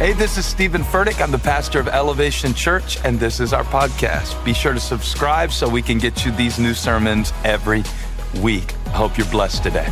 [0.00, 1.20] Hey, this is Steven Furtick.
[1.20, 4.42] I'm the pastor of Elevation Church, and this is our podcast.
[4.46, 7.84] Be sure to subscribe so we can get you these new sermons every
[8.40, 8.72] week.
[8.86, 9.84] I hope you're blessed today.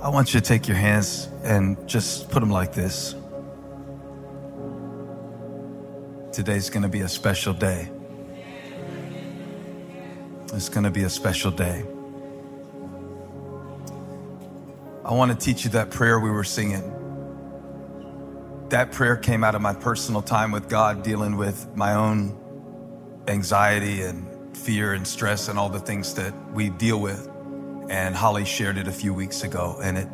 [0.00, 3.16] I want you to take your hands and just put them like this.
[6.32, 7.90] Today's going to be a special day.
[10.52, 11.84] It's going to be a special day.
[15.08, 16.84] I want to teach you that prayer we were singing.
[18.68, 22.38] That prayer came out of my personal time with God, dealing with my own
[23.26, 27.26] anxiety and fear and stress and all the things that we deal with.
[27.88, 30.08] And Holly shared it a few weeks ago, and it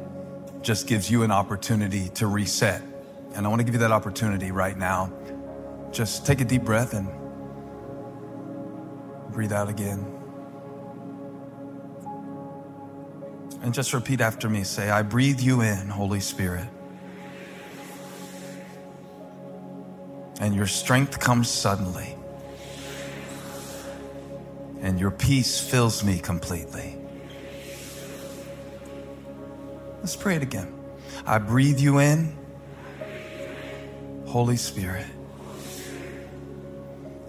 [0.63, 2.81] just gives you an opportunity to reset.
[3.35, 5.13] And I want to give you that opportunity right now.
[5.91, 7.09] Just take a deep breath and
[9.33, 10.24] breathe out again.
[13.65, 14.63] And just repeat after me.
[14.63, 16.69] Say, I breathe you in, Holy Spirit.
[20.39, 22.15] And your strength comes suddenly.
[24.83, 26.99] And your peace fills me completely.
[30.01, 30.71] Let's pray it again.
[31.25, 32.37] I breathe you in,
[34.27, 35.07] Holy Spirit.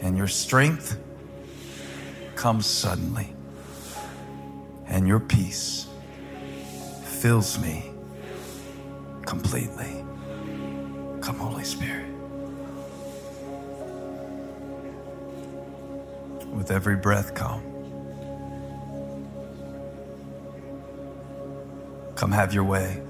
[0.02, 1.00] And your strength
[2.36, 3.34] comes suddenly.
[4.86, 5.88] And your peace
[7.26, 7.84] fills me
[9.26, 10.06] completely.
[11.22, 12.06] Come, Holy Spirit.
[16.54, 17.64] With every breath, come.
[22.14, 23.02] Come have your way.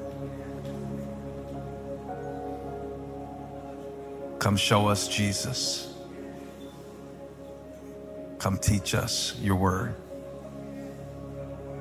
[4.40, 5.94] Come show us Jesus.
[8.40, 9.94] Come teach us your word.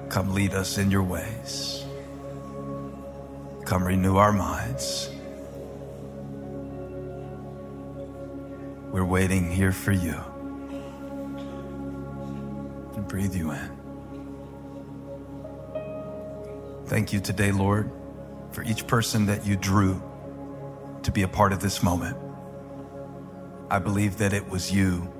[0.08, 1.83] Come lead us in your ways.
[3.64, 5.10] Come renew our minds.
[8.90, 10.14] We're waiting here for you
[12.96, 13.70] And breathe you in.
[16.86, 17.90] Thank you today, Lord,
[18.52, 20.02] for each person that you drew
[21.02, 22.16] to be a part of this moment.
[23.70, 25.12] I believe that it was you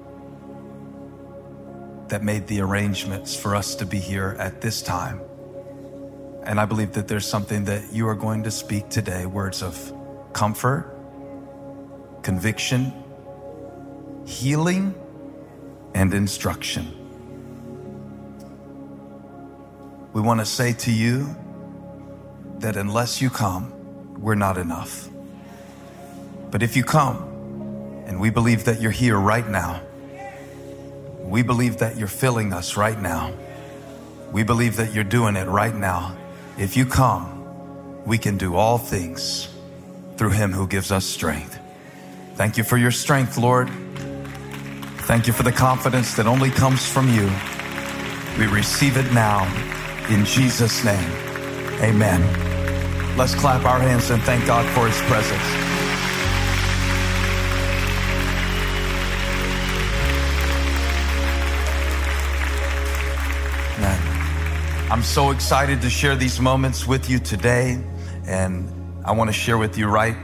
[2.09, 5.21] that made the arrangements for us to be here at this time.
[6.47, 9.93] And I believe that there's something that you are going to speak today words of
[10.33, 10.95] comfort,
[12.22, 12.92] conviction,
[14.27, 14.95] healing,
[15.95, 17.01] and instruction.
[20.13, 21.34] We want to say to you
[22.59, 23.72] that unless you come,
[24.21, 25.09] we're not enough.
[26.51, 27.30] But if you come,
[28.07, 29.80] and we believe that you're here right now,
[31.21, 33.33] we believe that you're filling us right now.
[34.30, 36.16] We believe that you're doing it right now.
[36.56, 39.48] If you come, we can do all things
[40.16, 41.59] through him who gives us strength.
[42.36, 43.68] Thank you for your strength, Lord.
[45.06, 47.30] Thank you for the confidence that only comes from you.
[48.39, 49.45] We receive it now
[50.09, 51.10] in Jesus' name.
[51.83, 52.22] Amen.
[53.16, 55.64] Let's clap our hands and thank God for his presence.
[64.94, 67.82] I'm so excited to share these moments with you today.
[68.28, 68.70] And
[69.04, 70.14] I want to share with you right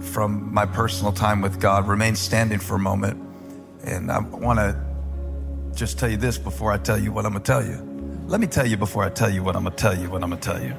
[0.00, 1.86] from my personal time with God.
[1.86, 3.24] Remain standing for a moment.
[3.84, 4.76] And I want to
[5.76, 7.76] just tell you this before I tell you what I'm going to tell you.
[8.26, 10.24] Let me tell you before I tell you what I'm going to tell you what
[10.24, 10.74] I'm going to tell you.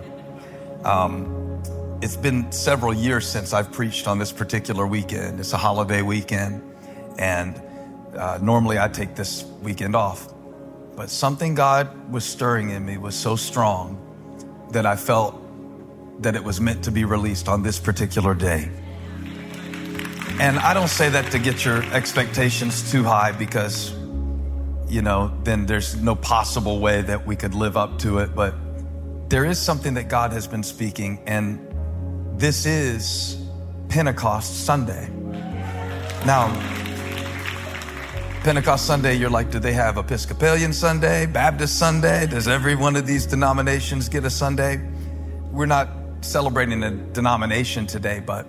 [0.84, 1.64] Um,
[2.02, 5.40] it's been several years since I've preached on this particular weekend.
[5.40, 6.62] It's a holiday weekend.
[7.18, 7.62] And
[8.14, 10.31] uh, normally I take this weekend off.
[11.02, 13.98] But something God was stirring in me was so strong
[14.70, 15.34] that I felt
[16.22, 18.70] that it was meant to be released on this particular day.
[20.40, 23.96] And I don't say that to get your expectations too high because,
[24.88, 28.36] you know, then there's no possible way that we could live up to it.
[28.36, 28.54] But
[29.28, 31.68] there is something that God has been speaking, and
[32.40, 33.44] this is
[33.90, 35.10] Pentecost Sunday.
[36.28, 36.52] Now,
[38.44, 42.26] Pentecost Sunday, you're like, do they have Episcopalian Sunday, Baptist Sunday?
[42.26, 44.82] Does every one of these denominations get a Sunday?
[45.52, 45.90] We're not
[46.22, 48.48] celebrating a denomination today, but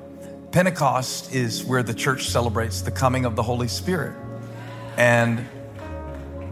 [0.51, 4.17] Pentecost is where the church celebrates the coming of the Holy Spirit.
[4.97, 5.47] And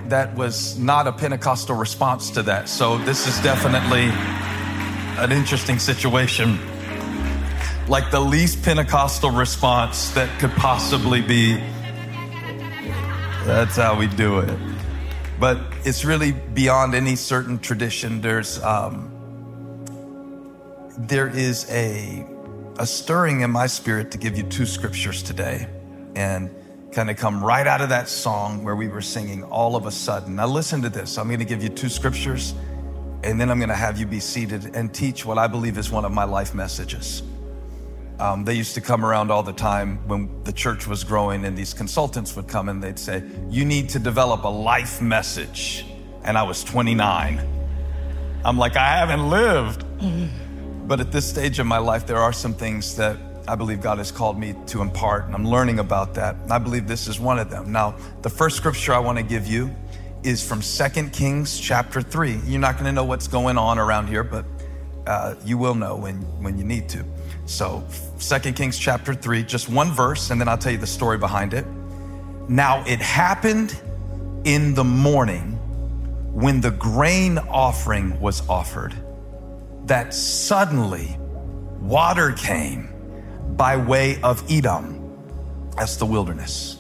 [0.09, 2.69] that was not a Pentecostal response to that.
[2.69, 4.11] So this is definitely
[5.19, 6.59] an interesting situation.
[7.89, 11.59] Like the least Pentecostal response that could possibly be.
[13.45, 14.59] That's how we do it.
[15.39, 18.21] But it's really beyond any certain tradition.
[18.21, 19.11] There's, um,
[20.99, 22.27] there is a
[22.81, 25.69] a stirring in my spirit to give you two scriptures today
[26.17, 26.51] and
[26.93, 29.91] kind of come right out of that song where we were singing all of a
[29.91, 30.37] sudden.
[30.37, 31.19] Now, listen to this.
[31.19, 32.55] I'm going to give you two scriptures
[33.23, 35.91] and then I'm going to have you be seated and teach what I believe is
[35.91, 37.23] one of my life messages.
[38.21, 41.57] Um, they used to come around all the time when the church was growing, and
[41.57, 45.87] these consultants would come and they'd say, You need to develop a life message.
[46.23, 47.41] And I was 29.
[48.45, 49.85] I'm like, I haven't lived.
[50.87, 53.17] But at this stage of my life, there are some things that
[53.49, 56.35] I believe God has called me to impart, and I'm learning about that.
[56.37, 57.73] And I believe this is one of them.
[57.73, 59.75] Now, the first scripture I want to give you
[60.25, 62.41] is from 2 Kings chapter 3.
[62.45, 64.45] You're not going to know what's going on around here, but
[65.07, 67.05] uh, you will know when, when you need to.
[67.51, 67.83] So,
[68.21, 71.53] 2 Kings chapter 3, just one verse, and then I'll tell you the story behind
[71.53, 71.67] it.
[72.49, 73.77] Now, it happened
[74.45, 75.59] in the morning
[76.33, 78.95] when the grain offering was offered
[79.87, 81.19] that suddenly
[81.81, 82.89] water came
[83.57, 85.19] by way of Edom.
[85.77, 86.79] That's the wilderness.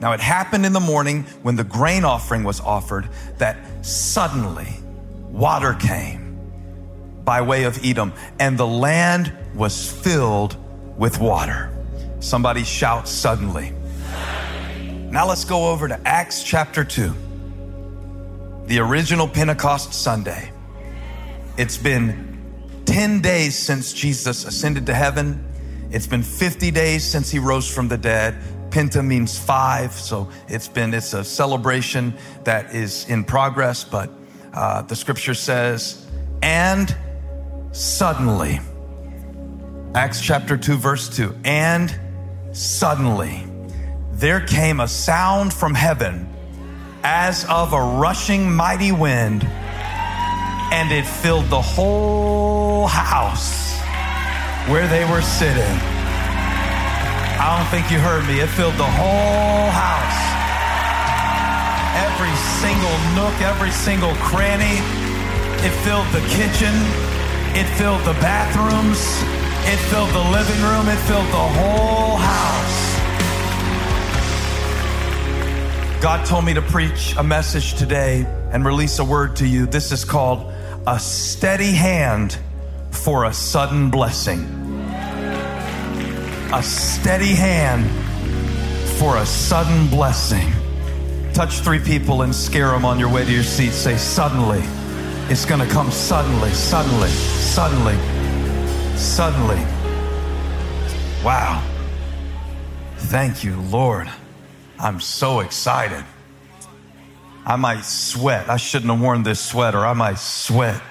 [0.00, 3.08] Now it happened in the morning when the grain offering was offered
[3.38, 4.68] that suddenly
[5.32, 6.21] water came
[7.24, 10.56] by way of Edom and the land was filled
[10.98, 11.70] with water.
[12.20, 13.72] Somebody shout suddenly.
[15.10, 17.12] Now let's go over to Acts chapter 2,
[18.66, 20.50] the original Pentecost Sunday.
[21.58, 22.40] It's been
[22.86, 25.44] 10 days since Jesus ascended to heaven.
[25.90, 28.36] It's been 50 days since he rose from the dead.
[28.70, 32.14] Penta means five, so it's been it's a celebration
[32.44, 33.84] that is in progress.
[33.84, 34.10] But
[34.54, 36.06] uh, the scripture says,
[36.42, 36.96] and
[37.72, 38.60] suddenly,
[39.94, 41.94] Acts chapter two, verse two, and
[42.52, 43.46] suddenly
[44.12, 46.28] there came a sound from heaven
[47.02, 49.44] as of a rushing mighty wind
[50.72, 53.76] and it filled the whole house
[54.70, 55.76] where they were sitting.
[57.36, 58.40] I don't think you heard me.
[58.40, 60.20] It filled the whole house.
[62.08, 64.80] Every single nook, every single cranny.
[65.66, 66.72] It filled the kitchen.
[67.54, 68.98] It filled the bathrooms.
[69.70, 70.88] It filled the living room.
[70.88, 72.92] It filled the whole house.
[76.02, 79.66] God told me to preach a message today and release a word to you.
[79.66, 80.50] This is called
[80.86, 82.38] a steady hand
[82.90, 84.40] for a sudden blessing.
[86.54, 87.84] A steady hand
[88.98, 90.50] for a sudden blessing.
[91.34, 93.72] Touch three people and scare them on your way to your seat.
[93.72, 94.62] Say, suddenly.
[95.32, 97.96] It's going to come suddenly, suddenly, suddenly,
[98.98, 99.56] suddenly.
[101.24, 101.66] Wow.
[102.98, 104.10] Thank you, Lord.
[104.78, 106.04] I'm so excited.
[107.46, 108.50] I might sweat.
[108.50, 109.78] I shouldn't have worn this sweater.
[109.78, 110.82] I might sweat.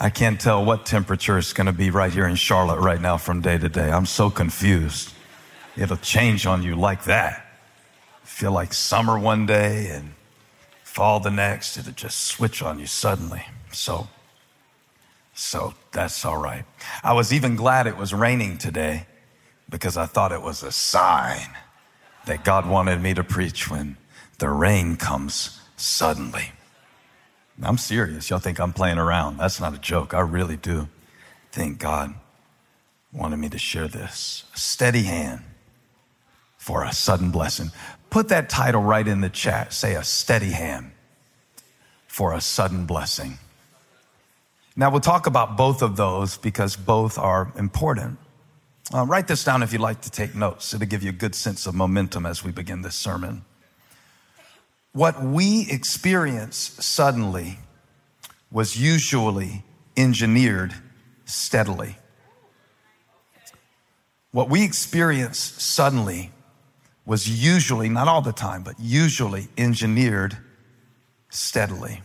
[0.00, 3.18] I can't tell what temperature it's going to be right here in Charlotte right now
[3.18, 3.90] from day to day.
[3.90, 5.12] I'm so confused.
[5.76, 7.44] It'll change on you like that.
[8.24, 10.14] Feel like summer one day and
[10.90, 11.78] fall the next.
[11.78, 13.44] It'll just switch on you suddenly.
[13.72, 14.08] So
[15.34, 16.64] So that's all right.
[17.02, 19.06] I was even glad it was raining today
[19.70, 21.48] because I thought it was a sign
[22.26, 23.96] that God wanted me to preach when
[24.38, 26.52] the rain comes suddenly.
[27.62, 28.30] I'm serious.
[28.30, 29.38] Y'all think I'm playing around.
[29.38, 30.14] That's not a joke.
[30.14, 30.88] I really do
[31.52, 32.14] think God
[33.12, 34.44] wanted me to share this.
[34.54, 35.42] A steady hand
[36.58, 37.70] for a sudden blessing.
[38.10, 39.72] Put that title right in the chat.
[39.72, 40.90] Say a steady hand
[42.08, 43.38] for a sudden blessing.
[44.76, 48.18] Now, we'll talk about both of those because both are important.
[48.92, 50.74] Uh, write this down if you'd like to take notes.
[50.74, 53.44] It'll give you a good sense of momentum as we begin this sermon.
[54.92, 57.60] What we experience suddenly
[58.50, 59.62] was usually
[59.96, 60.74] engineered
[61.24, 61.96] steadily.
[64.32, 66.32] What we experience suddenly
[67.10, 70.36] was usually, not all the time, but usually engineered
[71.28, 72.02] steadily.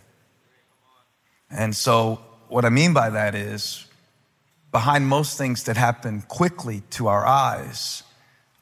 [1.48, 3.86] And so, what I mean by that is,
[4.72, 8.02] behind most things that happen quickly to our eyes,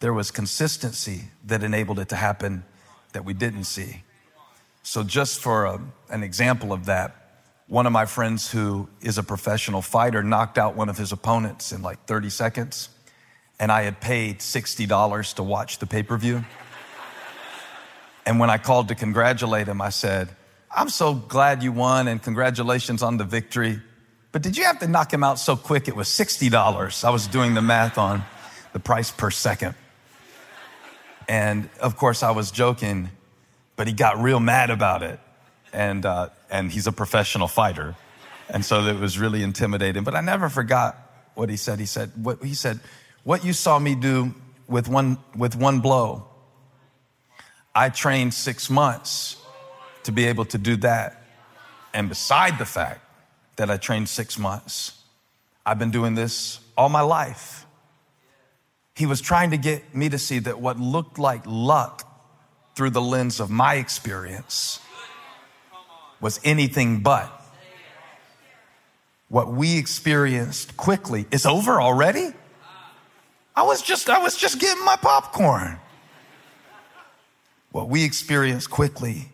[0.02, 2.66] there was consistency that enabled it to happen
[3.14, 4.04] that we didn't see.
[4.82, 9.24] So, just for a, an example of that, one of my friends who is a
[9.24, 12.90] professional fighter knocked out one of his opponents in like 30 seconds,
[13.64, 16.44] and I had paid $60 to watch the pay per view.
[18.26, 20.28] And when I called to congratulate him, I said,
[20.70, 23.80] I'm so glad you won and congratulations on the victory.
[24.34, 25.88] But did you have to knock him out so quick?
[25.88, 27.06] It was $60.
[27.06, 28.26] I was doing the math on
[28.74, 29.76] the price per second.
[31.30, 33.12] And of course, I was joking,
[33.78, 35.22] but he got real mad about it.
[35.72, 37.96] And, uh, and he's a professional fighter.
[38.50, 40.04] And so it was really intimidating.
[40.04, 40.98] But I never forgot
[41.34, 41.80] what he said.
[41.80, 42.82] He said, what, he said,
[43.24, 44.34] what you saw me do
[44.68, 46.28] with one, with one blow,
[47.76, 49.38] I trained six months
[50.04, 51.24] to be able to do that.
[51.94, 53.02] And beside the fact
[53.56, 55.00] that I trained six months,
[55.66, 57.66] I've been doing this all my life.
[58.96, 62.10] He was trying to get me to see that what looked like luck
[62.76, 64.80] through the lens of my experience
[66.20, 67.32] was anything but.
[69.30, 72.34] What we experienced quickly is over already.
[73.56, 75.80] I was just, I was just getting my popcorn.
[77.72, 79.30] What we experienced quickly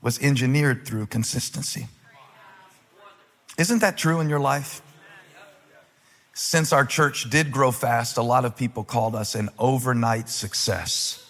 [0.00, 1.88] was engineered through consistency.
[3.56, 4.82] Isn't that true in your life?
[6.32, 11.24] Since our church did grow fast, a lot of people called us an overnight success.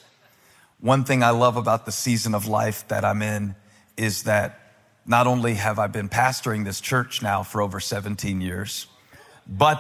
[0.80, 3.54] One thing I love about the season of life that I'm in
[3.97, 4.61] is that
[5.06, 8.87] not only have I been pastoring this church now for over 17 years,
[9.47, 9.78] but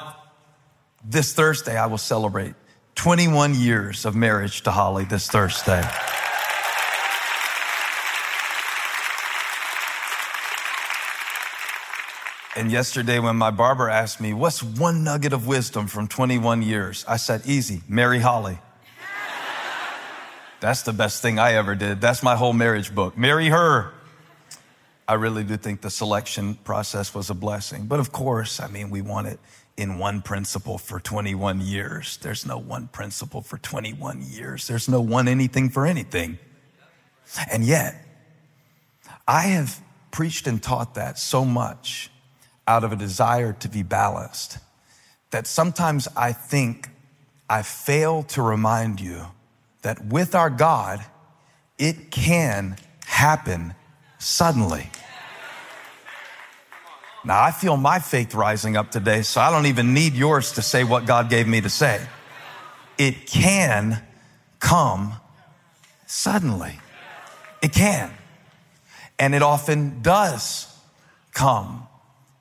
[1.04, 2.54] this Thursday I will celebrate
[2.94, 5.82] 21 years of marriage to Holly this Thursday.
[12.56, 17.04] And yesterday, when my barber asked me, What's one nugget of wisdom from 21 years?
[17.08, 18.58] I said, Easy, marry Holly.
[20.60, 22.00] That's the best thing I ever did.
[22.00, 23.18] That's my whole marriage book.
[23.18, 23.92] Marry her.
[25.06, 27.86] I really do think the selection process was a blessing.
[27.86, 29.40] But of course, I mean, we want it
[29.76, 32.16] in one principle for 21 years.
[32.18, 34.66] There's no one principle for 21 years.
[34.66, 36.38] There's no one anything for anything.
[37.50, 37.96] And yet,
[39.26, 42.10] I have preached and taught that so much
[42.66, 44.58] out of a desire to be balanced
[45.30, 46.88] that sometimes I think
[47.50, 49.26] I fail to remind you
[49.82, 51.04] that with our God,
[51.78, 53.74] it can happen
[54.18, 54.90] suddenly.
[57.24, 60.62] Now, I feel my faith rising up today, so I don't even need yours to
[60.62, 62.06] say what God gave me to say.
[62.98, 64.02] It can
[64.60, 65.14] come
[66.06, 66.78] suddenly.
[67.62, 68.12] It can.
[69.18, 70.66] And it often does
[71.32, 71.86] come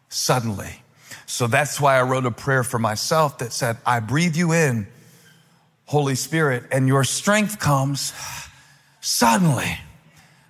[0.10, 0.82] suddenly.
[1.26, 4.88] So that's why I wrote a prayer for myself that said, I breathe you in,
[5.86, 8.14] Holy Spirit, and your strength comes
[9.00, 9.78] suddenly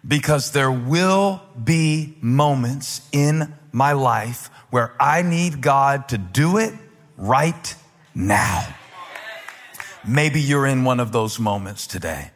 [0.06, 6.74] because there will be moments in my life where I need God to do it
[7.18, 7.76] right
[8.16, 8.76] now.
[10.08, 12.32] Maybe you're in one of those moments today.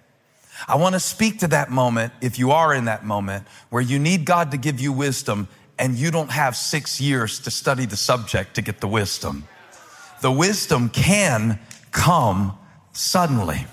[0.68, 4.00] I want to speak to that moment, if you are in that moment, where you
[4.00, 7.96] need God to give you wisdom and you don't have six years to study the
[7.96, 9.48] subject to get the wisdom.
[10.22, 11.60] The wisdom can
[11.92, 12.58] come
[12.94, 13.68] suddenly.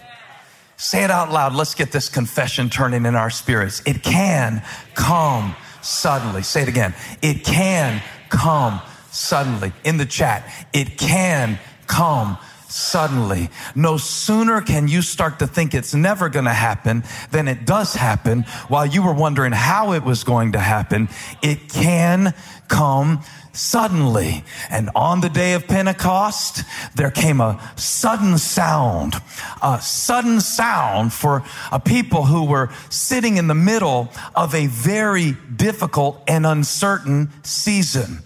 [0.76, 1.54] Say it out loud.
[1.54, 3.80] Let's get this confession turning in our spirits.
[3.87, 4.62] It can
[4.94, 6.43] come suddenly.
[6.43, 6.95] Say it again.
[7.23, 9.73] It can come suddenly.
[9.85, 12.38] In the chat, it can come
[12.69, 13.50] suddenly.
[13.76, 17.95] No sooner can you start to think it's never going to happen than it does
[17.95, 21.09] happen while you were wondering how it was going to happen.
[21.41, 22.35] It can
[22.67, 23.23] come
[23.55, 24.45] suddenly.
[24.71, 26.63] And on the day of Pentecost,
[26.95, 29.15] there came a sudden sound,
[29.63, 35.33] a sudden sound for a people who were sitting in the middle of a very
[35.57, 38.19] difficult and uncertain season.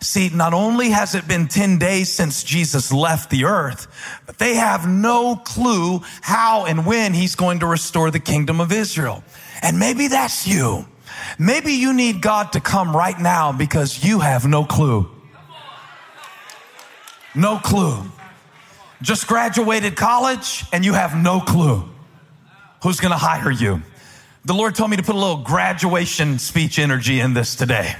[0.00, 3.86] See, not only has it been 10 days since Jesus left the earth,
[4.26, 8.72] but they have no clue how and when he's going to restore the kingdom of
[8.72, 9.24] Israel.
[9.62, 10.86] And maybe that's you.
[11.38, 15.10] Maybe you need God to come right now because you have no clue.
[17.34, 18.02] No clue.
[19.02, 21.84] Just graduated college and you have no clue
[22.82, 23.82] who's going to hire you.
[24.44, 27.96] The Lord told me to put a little graduation speech energy in this today.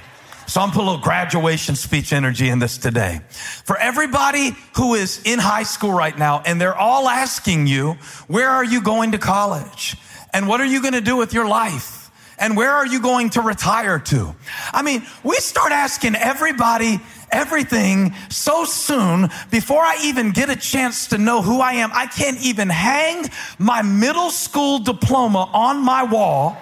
[0.47, 3.21] So I'm put a little graduation speech energy in this today.
[3.65, 7.95] For everybody who is in high school right now and they're all asking you,
[8.29, 9.97] where are you going to college?
[10.33, 12.06] And what are you going to do with your life?
[12.39, 14.35] And where are you going to retire to?
[14.73, 17.01] I mean, we start asking everybody
[17.31, 21.91] everything so soon before I even get a chance to know who I am.
[21.93, 23.27] I can't even hang
[23.59, 26.57] my middle school diploma on my wall.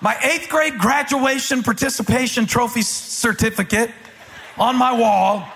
[0.00, 3.90] My eighth grade graduation participation trophy certificate
[4.58, 5.48] on my wall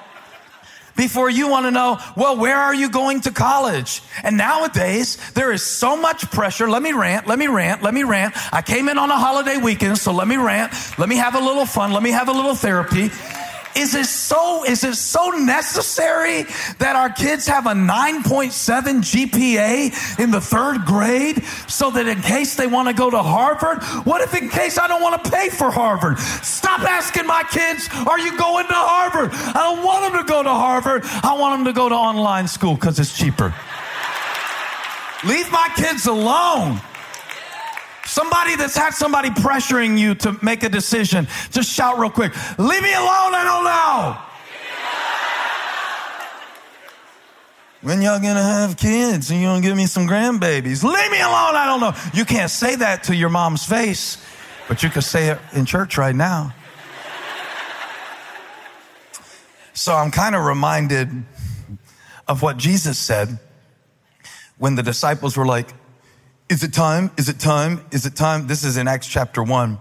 [0.99, 4.03] before you want to know, well, where are you going to college?
[4.25, 6.69] And nowadays, there is so much pressure.
[6.69, 8.35] Let me rant, let me rant, let me rant.
[8.53, 10.73] I came in on a holiday weekend, so let me rant.
[10.99, 11.93] Let me have a little fun.
[11.93, 13.11] Let me have a little therapy.
[13.77, 16.45] Is it so, is it so necessary
[16.79, 18.51] that our kids have a 9.7
[19.01, 23.83] GPA in the third grade so that in case they want to go to Harvard?
[24.05, 26.19] What if in case I don't want to pay for Harvard?
[26.19, 29.31] Stop asking my kids, are you going to Harvard?
[29.33, 31.03] I don't want them to go to Harvard.
[31.05, 33.55] I want them to go to online school because it's cheaper.
[35.25, 36.81] Leave my kids alone.
[38.09, 42.83] Somebody that's had somebody pressuring you to make a decision, just shout real quick, leave
[42.83, 44.17] me alone, I don't know.
[47.83, 50.83] When y'all gonna have kids and you gonna give me some grandbabies?
[50.83, 51.93] Leave me alone, I don't know.
[52.15, 54.17] You can't say that to your mom's face,
[54.69, 56.55] but you can say it in church right now.
[59.75, 61.11] So I'm kind of reminded
[62.27, 63.39] of what Jesus said
[64.57, 65.75] when the disciples were like,
[66.49, 67.11] is it time?
[67.17, 67.85] Is it time?
[67.91, 68.47] Is it time?
[68.47, 69.79] This is in Acts chapter one.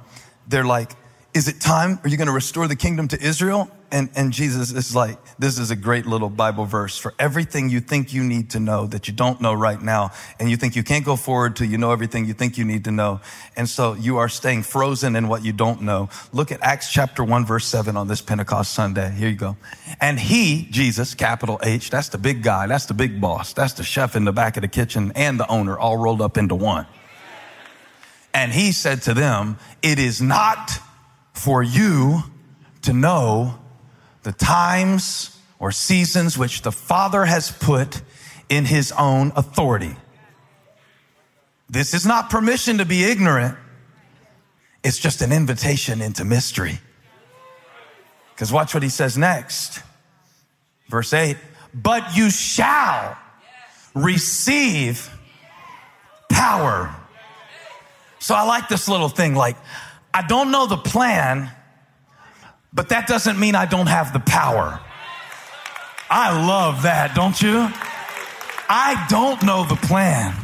[0.48, 0.92] They're like,
[1.34, 2.00] is it time?
[2.04, 3.70] Are you going to restore the kingdom to Israel?
[3.90, 7.80] And, and Jesus is like, this is a great little Bible verse for everything you
[7.80, 10.12] think you need to know that you don't know right now.
[10.40, 12.84] And you think you can't go forward till you know everything you think you need
[12.84, 13.22] to know.
[13.56, 16.10] And so you are staying frozen in what you don't know.
[16.34, 19.10] Look at Acts chapter 1 verse 7 on this Pentecost Sunday.
[19.12, 19.56] Here you go.
[20.02, 22.68] And he, Jesus, capital H, that's the big guy.
[22.68, 23.54] That's the big boss.
[23.54, 26.38] That's the chef in the back of the kitchen and the owner all rolled up
[26.38, 26.88] into one.
[28.34, 30.72] And he said to them, it is not
[31.34, 32.24] for you
[32.82, 33.60] to know
[34.28, 38.02] the times or seasons which the Father has put
[38.50, 39.96] in his own authority.
[41.70, 43.58] This is not permission to be ignorant.
[44.84, 46.80] It's just an invitation into mystery.
[48.36, 49.82] Because watch what he says next.
[50.90, 51.38] Verse 8,
[51.74, 53.18] but you shall
[53.96, 55.10] receive
[56.30, 56.94] power.
[58.20, 59.56] So I like this little thing like,
[60.14, 61.50] I don't know the plan,
[62.78, 64.80] but that doesn't mean I don't have the power.
[66.12, 67.68] I love that, don't you?
[68.70, 70.36] I don't know the plan,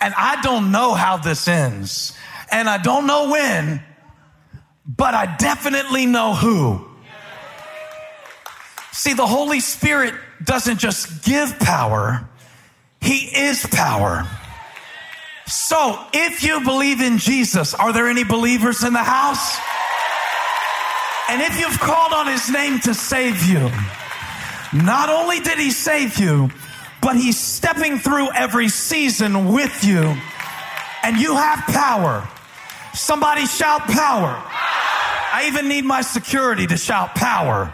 [0.00, 2.18] and I don't know how this ends,
[2.50, 3.80] and I don't know when,
[4.84, 6.84] but I definitely know who.
[8.90, 12.28] See, the Holy Spirit doesn't just give power,
[13.00, 14.28] He is power.
[15.46, 19.56] So, if you believe in Jesus, are there any believers in the house?
[21.28, 23.70] And if you've called on his name to save you,
[24.72, 26.50] not only did he save you,
[27.00, 30.16] but he's stepping through every season with you.
[31.02, 32.28] And you have power.
[32.94, 34.34] Somebody shout power.
[35.30, 37.72] I even need my security to shout power.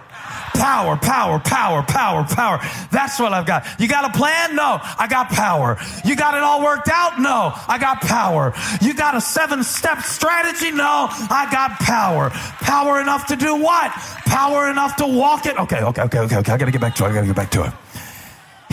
[0.55, 2.61] Power, power, power, power, power.
[2.91, 3.67] That's what I've got.
[3.79, 4.55] You got a plan?
[4.55, 5.77] No, I got power.
[6.05, 7.21] You got it all worked out?
[7.21, 8.55] No, I got power.
[8.81, 10.71] You got a seven step strategy?
[10.71, 12.31] No, I got power.
[12.31, 13.91] Power enough to do what?
[14.27, 15.59] Power enough to walk it?
[15.59, 16.53] Okay, okay, okay, okay, okay.
[16.53, 17.09] I gotta get back to it.
[17.09, 17.84] I gotta get back to it.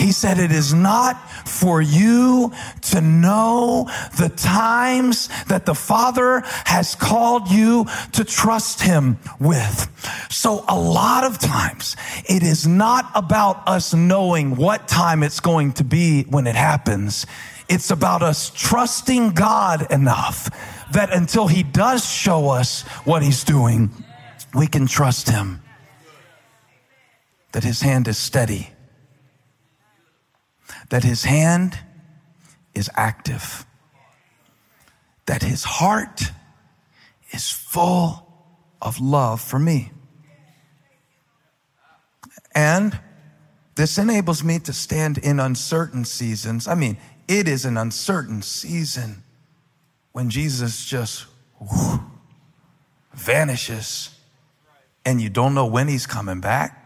[0.01, 2.51] He said, It is not for you
[2.89, 3.87] to know
[4.17, 9.87] the times that the Father has called you to trust Him with.
[10.31, 15.73] So, a lot of times, it is not about us knowing what time it's going
[15.73, 17.27] to be when it happens.
[17.69, 20.49] It's about us trusting God enough
[20.93, 23.91] that until He does show us what He's doing,
[24.55, 25.61] we can trust Him.
[27.51, 28.71] That His hand is steady
[30.91, 31.79] that his hand
[32.75, 33.65] is active,
[35.25, 36.21] that his heart
[37.31, 38.27] is full
[38.81, 39.91] of love for me.
[42.53, 42.99] And
[43.75, 46.67] this enables me to stand in uncertain seasons.
[46.67, 49.23] I mean, it is an uncertain season
[50.11, 51.25] when Jesus just
[51.57, 52.01] whoo,
[53.13, 54.09] vanishes
[55.05, 56.77] and you don't know when he's coming back.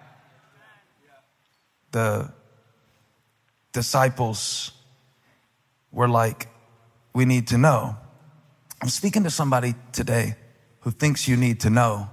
[1.91, 2.31] The
[3.75, 4.71] disciples
[5.91, 6.47] were like,
[7.13, 7.97] we need to know.
[8.81, 10.35] I'm speaking to somebody today
[10.79, 12.09] who thinks you need to know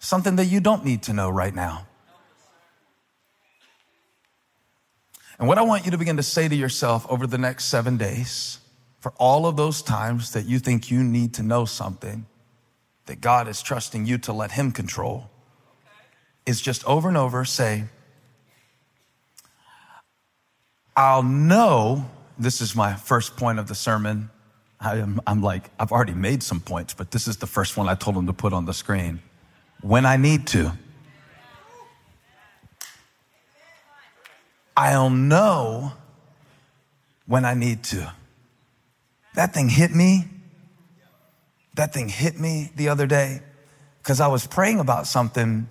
[0.00, 1.86] something that you don't need to know right now.
[5.38, 7.96] And what I want you to begin to say to yourself over the next seven
[7.96, 8.58] days,
[8.98, 12.26] for all of those times that you think you need to know something
[13.06, 15.30] that God is trusting you to let Him control,
[16.44, 17.84] is just over and over say,
[20.96, 24.30] I'll know, this is my first point of the sermon.
[24.80, 27.88] I am, I'm like, I've already made some points, but this is the first one
[27.88, 29.20] I told him to put on the screen.
[29.80, 30.72] When I need to.
[34.76, 35.92] I'll know
[37.26, 38.12] when I need to.
[39.34, 40.28] That thing hit me.
[41.74, 43.40] That thing hit me the other day
[43.98, 45.68] because I was praying about something.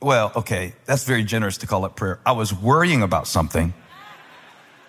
[0.00, 2.20] Well, okay, that's very generous to call it prayer.
[2.24, 3.74] I was worrying about something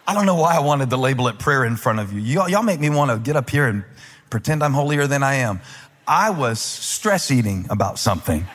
[0.08, 2.22] I don't know why I wanted to label it prayer in front of you.
[2.22, 3.84] Y'all, y'all make me want to get up here and
[4.30, 5.60] pretend I'm holier than I am.
[6.08, 8.48] I was stress eating about something.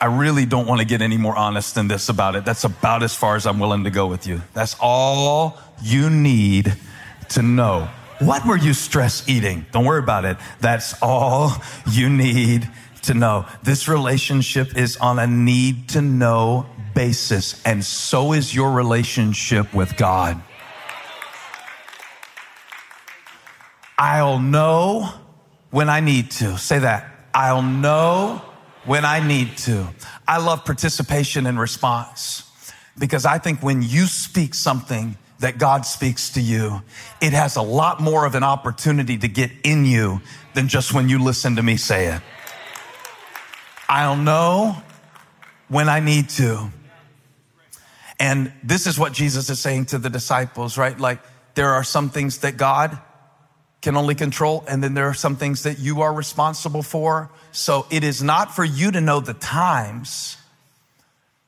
[0.00, 2.44] I really don't want to get any more honest than this about it.
[2.44, 4.42] That's about as far as I'm willing to go with you.
[4.54, 6.76] That's all you need
[7.30, 7.88] to know.
[8.20, 9.66] What were you stress eating?
[9.72, 10.36] Don't worry about it.
[10.60, 11.52] That's all
[11.90, 12.68] you need
[13.02, 13.46] to know.
[13.64, 16.66] This relationship is on a need to know
[17.02, 20.40] basis, and so is your relationship with God.
[23.98, 25.12] I'll know
[25.72, 26.56] when I need to.
[26.56, 27.10] Say that.
[27.34, 28.40] I'll know
[28.84, 29.88] when I need to.
[30.28, 32.48] I love participation and response
[32.96, 36.82] because I think when you speak something that God speaks to you,
[37.20, 40.20] it has a lot more of an opportunity to get in you
[40.54, 42.22] than just when you listen to me say it.
[43.88, 44.76] I'll know
[45.66, 46.70] when I need to.
[48.22, 50.96] And this is what Jesus is saying to the disciples, right?
[50.96, 51.18] Like
[51.56, 52.96] there are some things that God
[53.80, 57.32] can only control, and then there are some things that you are responsible for.
[57.50, 60.36] So it is not for you to know the times,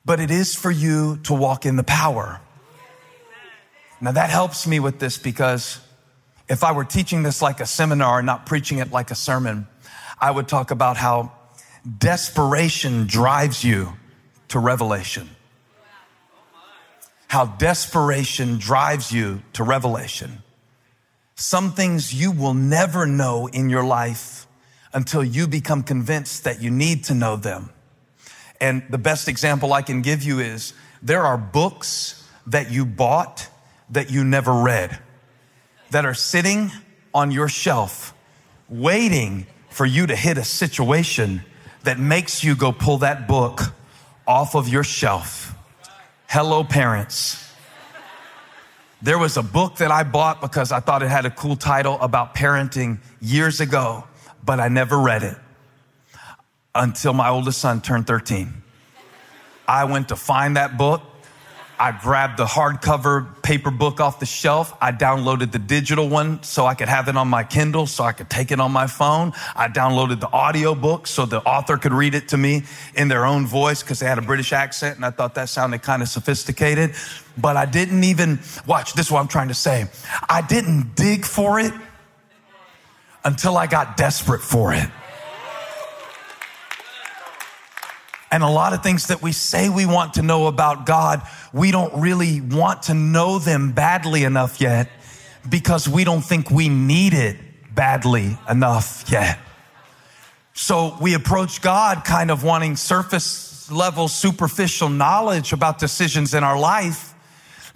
[0.04, 2.40] but it is for you to walk in the power.
[4.00, 5.78] Now that helps me with this because
[6.48, 9.68] if I were teaching this like a seminar, not preaching it like a sermon,
[10.20, 11.30] I would talk about how
[11.98, 13.92] desperation drives you
[14.48, 15.30] to revelation
[17.28, 20.42] how desperation drives you to revelation.
[21.34, 24.46] Some things you will never know in your life
[24.92, 27.70] until you become convinced that you need to know them.
[28.60, 33.48] And the best example I can give you is there are books that you bought
[33.90, 34.98] that you never read
[35.90, 36.70] that are sitting
[37.12, 38.14] on your shelf
[38.68, 41.42] waiting for you to hit a situation
[41.82, 43.60] that makes you go pull that book
[44.26, 45.53] off of your shelf
[46.36, 47.48] Hello, parents.
[49.00, 51.96] There was a book that I bought because I thought it had a cool title
[52.00, 54.02] about parenting years ago,
[54.44, 55.36] but I never read it
[56.74, 58.52] until my oldest son turned 13.
[59.68, 61.02] I went to find that book
[61.84, 64.74] I grabbed the hardcover paper book off the shelf.
[64.80, 68.12] I downloaded the digital one so I could have it on my Kindle so I
[68.12, 69.34] could take it on my phone.
[69.54, 72.62] I downloaded the audio book so the author could read it to me
[72.94, 75.82] in their own voice because they had a British accent and I thought that sounded
[75.82, 76.94] kind of sophisticated.
[77.36, 79.84] But I didn't even, watch, this is what I'm trying to say.
[80.26, 81.74] I didn't dig for it
[83.26, 84.88] until I got desperate for it.
[88.30, 91.70] And a lot of things that we say we want to know about God, we
[91.70, 94.90] don't really want to know them badly enough yet
[95.48, 97.36] because we don't think we need it
[97.74, 99.38] badly enough yet.
[100.54, 106.58] So we approach God kind of wanting surface level, superficial knowledge about decisions in our
[106.58, 107.14] life.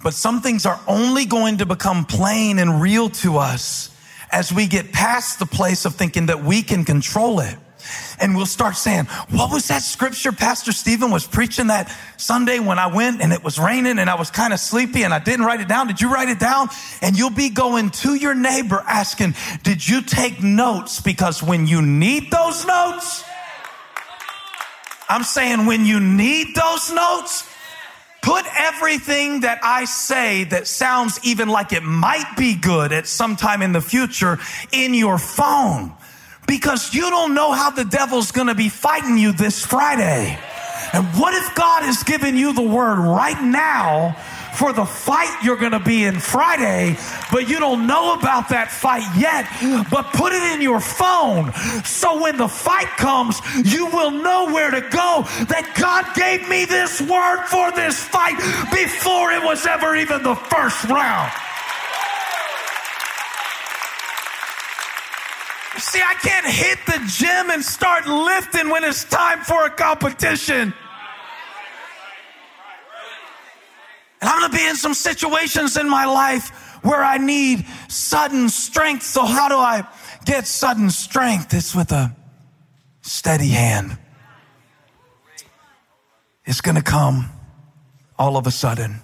[0.01, 3.93] But some things are only going to become plain and real to us
[4.31, 7.57] as we get past the place of thinking that we can control it.
[8.19, 12.79] And we'll start saying, what was that scripture Pastor Steven was preaching that Sunday when
[12.79, 15.45] I went and it was raining and I was kind of sleepy and I didn't
[15.45, 15.87] write it down?
[15.87, 16.69] Did you write it down?
[17.01, 21.01] And you'll be going to your neighbor asking, did you take notes?
[21.01, 23.23] Because when you need those notes,
[25.07, 27.49] I'm saying when you need those notes,
[28.21, 33.37] Put everything that I say that sounds even like it might be good at some
[33.37, 34.39] time in the future
[34.71, 35.93] in your phone
[36.49, 40.35] because you don't know how the devil's going to be fighting you this Friday.
[40.93, 44.17] And what if God has given you the word right now
[44.55, 46.97] for the fight you're going to be in Friday,
[47.31, 49.45] but you don't know about that fight yet.
[49.91, 51.53] But put it in your phone
[51.85, 55.21] so when the fight comes, you will know where to go.
[55.53, 58.37] That God gave me this word for this fight
[58.73, 61.31] before it was ever even the first round.
[65.79, 70.73] See, I can't hit the gym and start lifting when it's time for a competition.
[74.21, 76.49] And I'm going to be in some situations in my life
[76.83, 79.03] where I need sudden strength.
[79.03, 79.87] So how do I
[80.25, 81.53] get sudden strength?
[81.53, 82.13] It's with a
[83.01, 83.97] steady hand.
[86.45, 87.29] It's going to come
[88.17, 89.01] all of a sudden.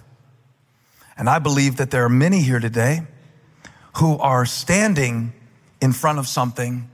[1.16, 3.00] And I believe that there are many here today
[3.96, 5.32] who are standing
[5.86, 6.90] in front of something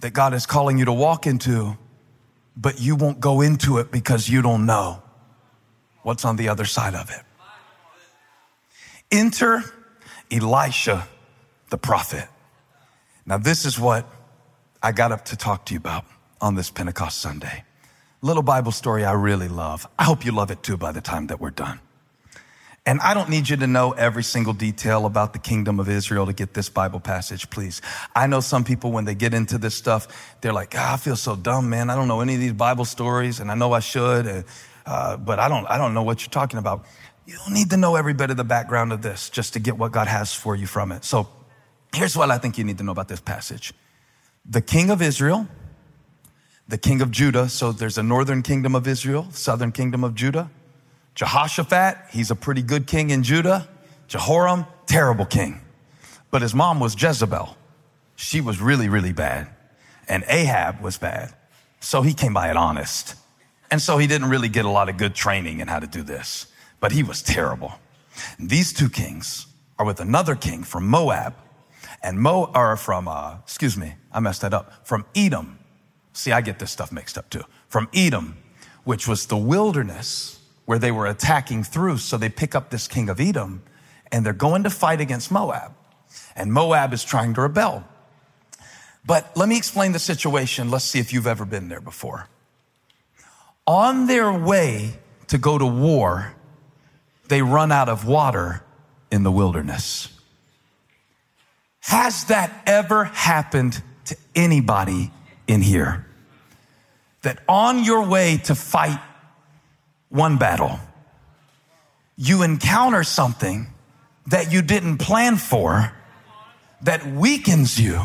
[0.00, 1.76] that God is calling you to walk into,
[2.56, 5.02] but you won't go into it because you don't know
[6.04, 7.22] what's on the other side of it.
[9.10, 9.64] Enter
[10.30, 11.08] Elisha,
[11.70, 12.28] the prophet.
[13.26, 14.08] Now, this is what
[14.80, 16.04] I got up to talk to you about
[16.40, 17.64] on this Pentecost Sunday.
[18.22, 19.88] Little Bible story I really love.
[19.98, 21.80] I hope you love it too by the time that we're done.
[22.86, 26.26] And I don't need you to know every single detail about the kingdom of Israel
[26.26, 27.80] to get this Bible passage, please.
[28.14, 31.16] I know some people, when they get into this stuff, they're like, oh, I feel
[31.16, 31.88] so dumb, man.
[31.88, 34.44] I don't know any of these Bible stories, and I know I should,
[34.84, 36.84] uh, but I don't, I don't know what you're talking about.
[37.24, 39.78] You don't need to know every bit of the background of this just to get
[39.78, 41.04] what God has for you from it.
[41.04, 41.26] So
[41.94, 43.72] here's what I think you need to know about this passage.
[44.44, 45.48] The king of Israel,
[46.68, 47.48] the king of Judah.
[47.48, 50.50] So there's a northern kingdom of Israel, southern kingdom of Judah.
[51.14, 53.68] Jehoshaphat, he's a pretty good king in Judah.
[54.08, 55.60] Jehoram, terrible king.
[56.30, 57.56] But his mom was Jezebel.
[58.16, 59.48] She was really, really bad.
[60.08, 61.34] And Ahab was bad.
[61.80, 63.14] So he came by it honest.
[63.70, 66.02] And so he didn't really get a lot of good training in how to do
[66.02, 66.46] this
[66.84, 67.72] but he was terrible.
[68.38, 69.46] These two kings
[69.78, 71.34] are with another king from Moab
[72.02, 75.58] and Mo, or from, uh, excuse me, I messed that up, from Edom.
[76.12, 77.42] See, I get this stuff mixed up too.
[77.68, 78.36] From Edom,
[78.84, 81.98] which was the wilderness where they were attacking through.
[81.98, 83.62] So they pick up this king of Edom
[84.10, 85.72] and they're going to fight against Moab.
[86.36, 87.84] And Moab is trying to rebel.
[89.06, 90.70] But let me explain the situation.
[90.70, 92.28] Let's see if you've ever been there before.
[93.66, 94.94] On their way
[95.28, 96.34] to go to war,
[97.28, 98.62] they run out of water
[99.10, 100.08] in the wilderness.
[101.80, 105.12] Has that ever happened to anybody
[105.46, 106.06] in here?
[107.22, 109.00] That on your way to fight
[110.14, 110.78] one battle,
[112.16, 113.66] you encounter something
[114.28, 115.92] that you didn't plan for
[116.82, 118.00] that weakens you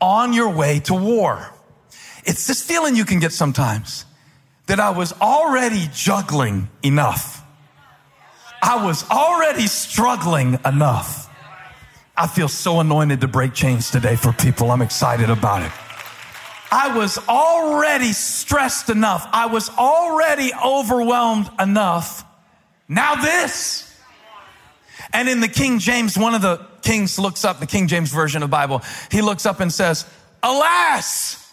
[0.00, 1.52] on your way to war.
[2.24, 4.04] It's this feeling you can get sometimes
[4.66, 7.42] that I was already juggling enough
[8.62, 11.28] I was already struggling enough.
[12.16, 14.70] I feel so anointed to break chains today for people.
[14.70, 15.72] I'm excited about it.
[16.74, 19.28] I was already stressed enough.
[19.30, 22.24] I was already overwhelmed enough.
[22.88, 23.94] Now this.
[25.12, 28.42] And in the King James, one of the kings looks up, the King James version
[28.42, 28.80] of the Bible,
[29.10, 30.06] he looks up and says,
[30.42, 31.52] Alas.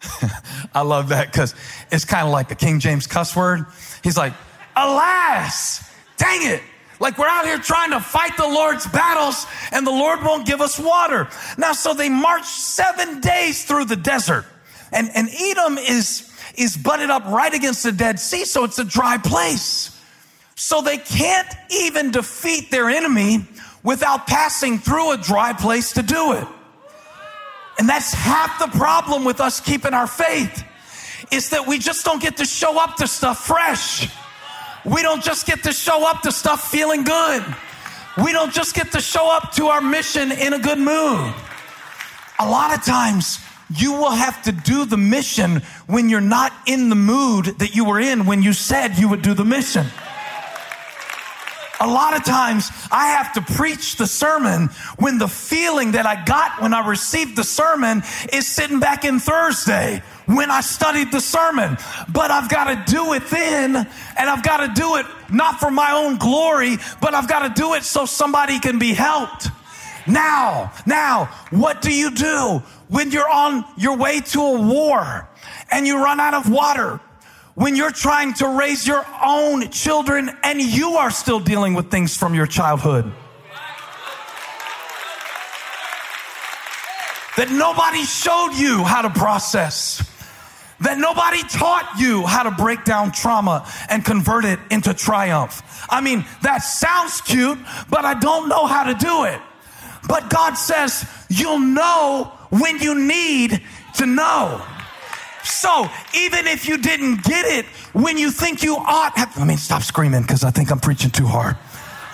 [0.74, 1.56] I love that because
[1.90, 3.66] it's kind of like the King James cuss word.
[4.04, 4.32] He's like,
[4.76, 5.90] Alas.
[6.18, 6.62] Dang it.
[7.00, 10.60] Like we're out here trying to fight the Lord's battles and the Lord won't give
[10.60, 11.28] us water.
[11.58, 14.46] Now, so they march seven days through the desert
[14.92, 18.44] and, and Edom is, is butted up right against the Dead Sea.
[18.44, 19.98] So it's a dry place.
[20.54, 23.44] So they can't even defeat their enemy
[23.82, 26.46] without passing through a dry place to do it.
[27.78, 30.64] And that's half the problem with us keeping our faith
[31.32, 34.08] is that we just don't get to show up to stuff fresh.
[34.84, 37.44] We don't just get to show up to stuff feeling good.
[38.22, 41.34] We don't just get to show up to our mission in a good mood.
[42.38, 43.38] A lot of times
[43.76, 47.84] you will have to do the mission when you're not in the mood that you
[47.84, 49.86] were in when you said you would do the mission.
[51.80, 56.24] A lot of times I have to preach the sermon when the feeling that I
[56.24, 61.20] got when I received the sermon is sitting back in Thursday when I studied the
[61.20, 61.76] sermon.
[62.08, 65.72] But I've got to do it then, and I've got to do it not for
[65.72, 69.48] my own glory, but I've got to do it so somebody can be helped.
[70.06, 75.26] Now, now, what do you do when you're on your way to a war
[75.70, 77.00] and you run out of water?
[77.54, 82.16] When you're trying to raise your own children and you are still dealing with things
[82.16, 83.10] from your childhood?
[87.38, 90.08] That nobody showed you how to process
[90.80, 95.62] that nobody taught you how to break down trauma and convert it into triumph.
[95.88, 99.40] I mean, that sounds cute, but I don't know how to do it.
[100.08, 103.62] But God says you'll know when you need
[103.94, 104.62] to know.
[105.42, 109.56] So even if you didn't get it when you think you ought, have, I mean,
[109.56, 111.56] stop screaming because I think I'm preaching too hard.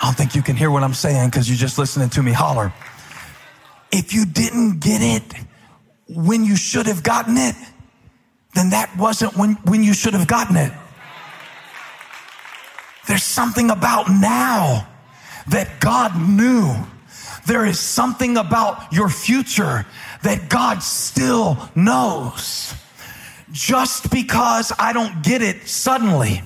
[0.01, 2.31] I don't think you can hear what I'm saying because you're just listening to me
[2.31, 2.71] holler.
[3.91, 5.23] If you didn't get it
[6.07, 7.55] when you should have gotten it,
[8.55, 10.71] then that wasn't when, when you should have gotten it.
[13.07, 14.87] There's something about now
[15.47, 16.73] that God knew.
[17.45, 19.85] There is something about your future
[20.23, 22.73] that God still knows.
[23.51, 26.43] Just because I don't get it suddenly,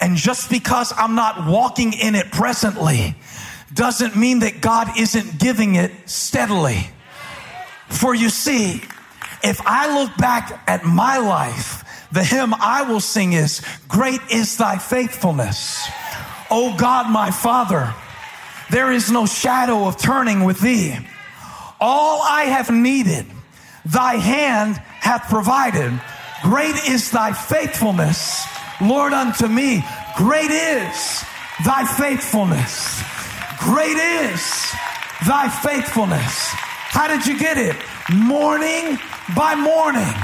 [0.00, 3.16] and just because I'm not walking in it presently,
[3.72, 6.90] doesn't mean that God isn't giving it steadily.
[7.88, 8.82] For you see,
[9.42, 14.58] if I look back at my life, the hymn I will sing is, Great is
[14.58, 15.88] thy faithfulness.
[16.50, 17.94] O God, my Father,
[18.70, 20.98] there is no shadow of turning with thee.
[21.84, 23.26] All I have needed,
[23.84, 26.00] thy hand hath provided.
[26.44, 28.46] Great is thy faithfulness,
[28.80, 29.82] Lord, unto me.
[30.16, 31.24] Great is
[31.64, 33.02] thy faithfulness.
[33.58, 34.72] Great is
[35.26, 36.50] thy faithfulness.
[36.94, 37.74] How did you get it?
[38.14, 38.96] Morning
[39.34, 40.14] by morning,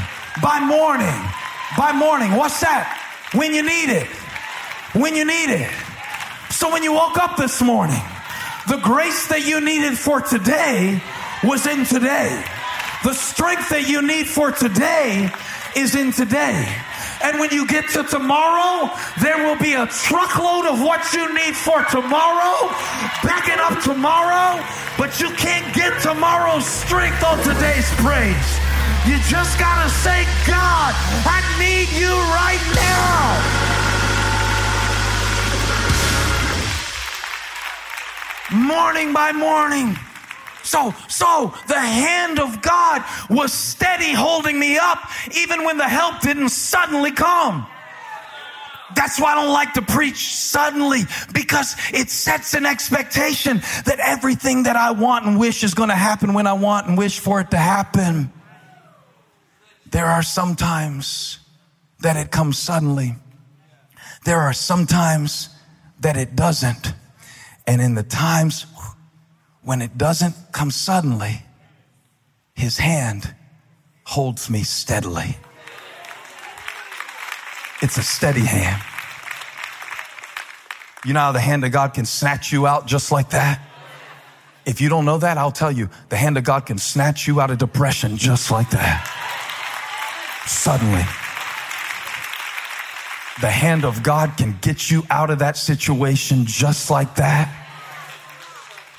[0.40, 1.18] by morning,
[1.76, 2.36] by morning.
[2.36, 2.86] What's that?
[3.34, 4.06] When you need it.
[4.94, 5.72] When you need it.
[6.50, 8.02] So when you woke up this morning,
[8.68, 11.02] the grace that you needed for today
[11.44, 12.44] was in today.
[13.04, 15.30] The strength that you need for today
[15.76, 16.66] is in today.
[17.22, 21.54] And when you get to tomorrow, there will be a truckload of what you need
[21.54, 22.70] for tomorrow,
[23.22, 24.62] backing up tomorrow,
[24.98, 28.50] but you can't get tomorrow's strength on today's praise.
[29.06, 30.94] You just got to say, God,
[31.26, 33.58] I need you right now.
[38.66, 39.96] Morning by morning.
[40.68, 44.98] So, so the hand of God was steady holding me up
[45.34, 47.66] even when the help didn't suddenly come.
[48.94, 54.64] That's why I don't like to preach suddenly because it sets an expectation that everything
[54.64, 57.40] that I want and wish is going to happen when I want and wish for
[57.40, 58.30] it to happen.
[59.90, 61.38] There are some times
[62.00, 63.14] that it comes suddenly.
[64.26, 65.48] There are some times
[66.00, 66.92] that it doesn't.
[67.66, 68.66] And in the times
[69.62, 71.42] when it doesn't come suddenly,
[72.54, 73.34] his hand
[74.04, 75.36] holds me steadily.
[77.80, 78.82] It's a steady hand.
[81.04, 83.60] You know how the hand of God can snatch you out just like that?
[84.66, 87.40] If you don't know that, I'll tell you, the hand of God can snatch you
[87.40, 89.14] out of depression just like that
[90.46, 91.04] suddenly.
[93.40, 97.54] The hand of God can get you out of that situation just like that.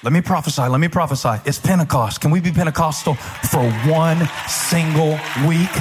[0.02, 0.62] Let me prophesy.
[0.62, 1.42] Let me prophesy.
[1.46, 2.22] It's Pentecost.
[2.22, 5.74] Can we be Pentecostal for one single week?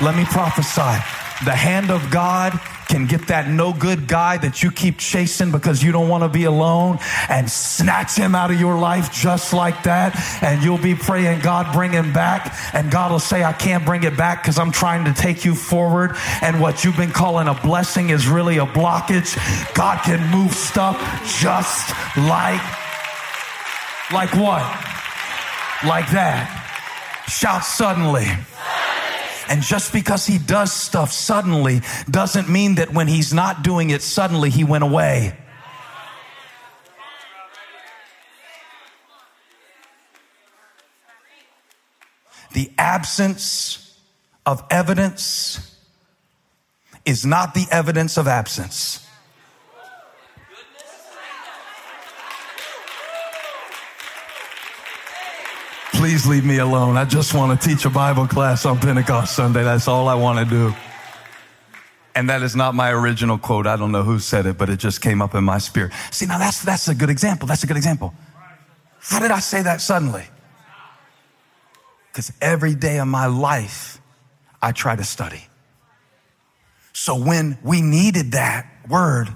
[0.00, 0.96] Let me prophesy.
[1.44, 2.58] The hand of God
[2.88, 6.28] can get that no good guy that you keep chasing because you don't want to
[6.30, 10.16] be alone and snatch him out of your life just like that.
[10.42, 12.56] And you'll be praying, God, bring him back.
[12.72, 15.54] And God will say, I can't bring it back because I'm trying to take you
[15.54, 16.16] forward.
[16.40, 19.36] And what you've been calling a blessing is really a blockage.
[19.74, 20.96] God can move stuff
[21.38, 22.62] just like,
[24.12, 24.62] like what?
[25.84, 27.24] Like that.
[27.28, 28.26] Shout suddenly.
[29.48, 34.02] And just because he does stuff suddenly doesn't mean that when he's not doing it
[34.02, 35.36] suddenly, he went away.
[42.52, 43.98] The absence
[44.46, 45.76] of evidence
[47.04, 49.05] is not the evidence of absence.
[56.06, 56.96] Please leave me alone.
[56.96, 59.64] I just want to teach a Bible class on Pentecost Sunday.
[59.64, 60.72] That's all I want to do.
[62.14, 63.66] And that is not my original quote.
[63.66, 65.92] I don't know who said it, but it just came up in my spirit.
[66.12, 67.48] See, now that's, that's a good example.
[67.48, 68.14] That's a good example.
[69.00, 70.22] How did I say that suddenly?
[72.12, 74.00] Because every day of my life,
[74.62, 75.42] I try to study.
[76.92, 79.28] So when we needed that word,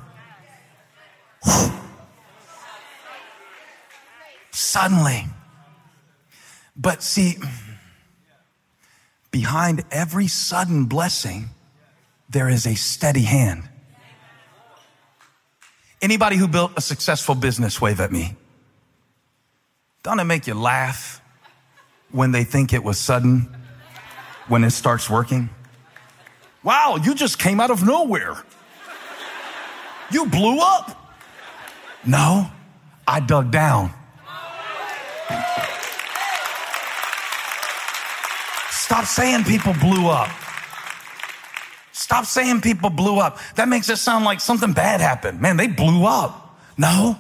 [1.43, 1.73] whew,
[4.53, 5.27] suddenly,
[6.81, 7.37] but see,
[9.31, 11.51] behind every sudden blessing,
[12.31, 13.69] there is a steady hand.
[16.01, 18.35] Anybody who built a successful business, wave at me.
[20.03, 21.21] Don't it make you laugh
[22.13, 23.55] when they think it was sudden,
[24.49, 25.51] when it starts working?
[26.63, 28.43] Wow, you just came out of nowhere.
[30.11, 30.97] You blew up.
[32.07, 32.51] No,
[33.07, 33.93] I dug down.
[39.01, 40.29] Stop saying people blew up.
[41.93, 43.39] Stop saying people blew up.
[43.55, 45.41] That makes it sound like something bad happened.
[45.41, 46.59] Man, they blew up.
[46.77, 47.17] No,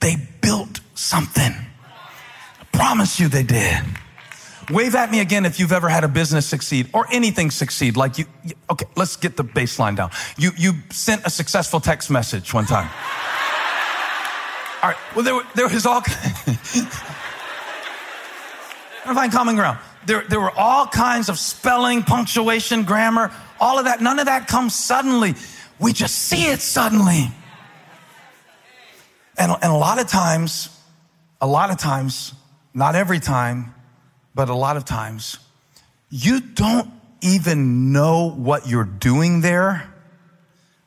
[0.00, 1.50] they built something.
[1.50, 3.84] I promise you they did.
[4.68, 7.96] Wave at me again if you've ever had a business succeed or anything succeed.
[7.96, 8.26] Like you,
[8.68, 10.10] okay, let's get the baseline down.
[10.36, 12.90] You, you sent a successful text message one time.
[14.82, 16.02] All right, well, there, there was all,
[19.06, 19.78] I'm find common ground.
[20.06, 24.00] There, there were all kinds of spelling, punctuation, grammar, all of that.
[24.00, 25.34] None of that comes suddenly.
[25.78, 27.28] We just see it suddenly.
[29.36, 30.68] And, and a lot of times,
[31.40, 32.32] a lot of times,
[32.72, 33.74] not every time,
[34.34, 35.38] but a lot of times,
[36.08, 36.90] you don't
[37.20, 39.92] even know what you're doing there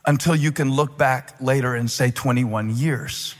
[0.05, 3.36] until you can look back later and say 21 years.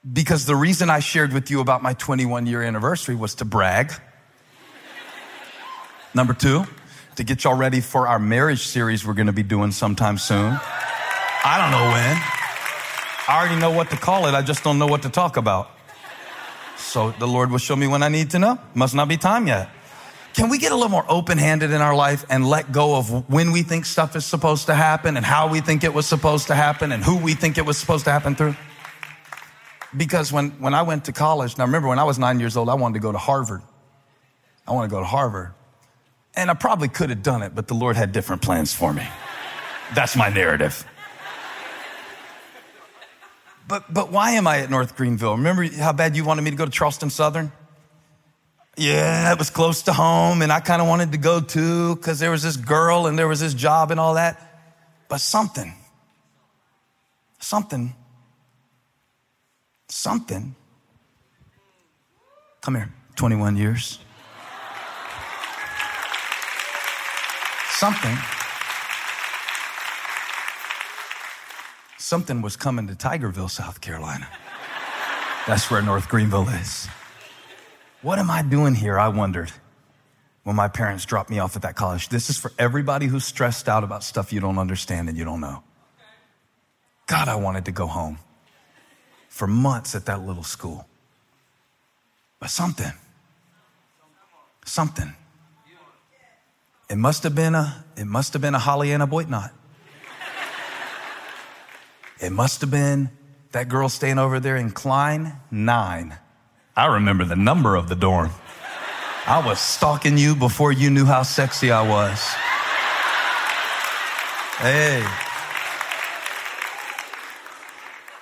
[0.00, 3.92] Because the reason I shared with you about my 21 year anniversary was to brag.
[6.14, 6.64] Number two,
[7.16, 10.58] to get y'all ready for our marriage series we're going to be doing sometime soon.
[11.44, 12.16] I don't know when.
[13.28, 14.32] I already know what to call it.
[14.32, 15.70] I just don't know what to talk about.
[16.78, 18.58] So the Lord will show me when I need to know.
[18.74, 19.68] Must not be time yet.
[20.32, 23.28] Can we get a little more open handed in our life and let go of
[23.28, 26.46] when we think stuff is supposed to happen and how we think it was supposed
[26.46, 28.56] to happen and who we think it was supposed to happen through?
[29.96, 32.68] Because when, when I went to college, now remember when I was nine years old,
[32.68, 33.62] I wanted to go to Harvard.
[34.66, 35.52] I wanted to go to Harvard.
[36.34, 39.06] And I probably could have done it, but the Lord had different plans for me.
[39.94, 40.86] That's my narrative.
[43.66, 45.36] But, but why am I at North Greenville?
[45.36, 47.52] Remember how bad you wanted me to go to Charleston Southern?
[48.76, 52.18] Yeah, it was close to home, and I kind of wanted to go too because
[52.18, 54.40] there was this girl and there was this job and all that.
[55.08, 55.74] But something,
[57.40, 57.94] something
[59.90, 60.54] something.
[62.60, 63.98] Come here, 21 years.
[67.70, 68.16] Something.
[71.98, 74.28] Something was coming to Tigerville, South Carolina.
[75.46, 76.86] That's where North Greenville is.
[78.02, 78.98] What am I doing here?
[78.98, 79.52] I wondered
[80.42, 82.08] when my parents dropped me off at that college.
[82.08, 85.40] This is for everybody who's stressed out about stuff you don't understand and you don't
[85.40, 85.62] know.
[87.06, 88.18] God, I wanted to go home
[89.40, 90.86] for months at that little school.
[92.40, 92.92] But something,
[94.66, 95.14] something.
[96.90, 99.50] It must have been a, it must have been a Holly Ann Boitnot.
[102.20, 103.08] It must have been
[103.52, 106.18] that girl staying over there in Klein 9.
[106.76, 108.32] I remember the number of the dorm.
[109.26, 112.18] I was stalking you before you knew how sexy I was.
[114.58, 115.29] Hey.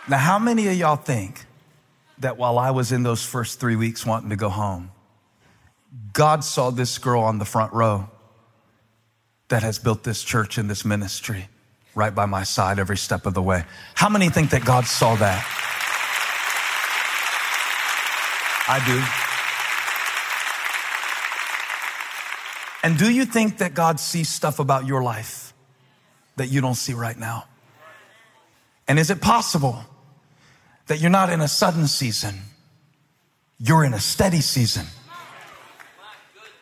[0.08, 1.44] Now, how many of y'all think
[2.18, 4.90] that while I was in those first three weeks wanting to go home,
[6.12, 8.08] God saw this girl on the front row
[9.48, 11.48] that has built this church and this ministry
[11.94, 13.64] right by my side every step of the way?
[13.94, 15.44] How many think that God saw that?
[18.70, 19.02] I do.
[22.86, 25.52] And do you think that God sees stuff about your life
[26.36, 27.44] that you don't see right now?
[28.86, 29.84] And is it possible
[30.88, 32.34] that you're not in a sudden season,
[33.58, 34.86] you're in a steady season.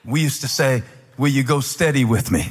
[0.05, 0.83] We used to say,
[1.19, 2.45] Will you go steady with me?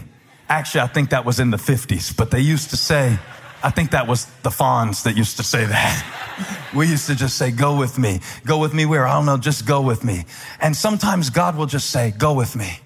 [0.49, 3.19] Actually, I think that was in the 50s, but they used to say,
[3.61, 6.67] I think that was the Fonz that used to say that.
[6.75, 8.21] we used to just say, Go with me.
[8.45, 9.05] Go with me where?
[9.05, 10.25] I don't know, just go with me.
[10.59, 12.79] And sometimes God will just say, Go with me.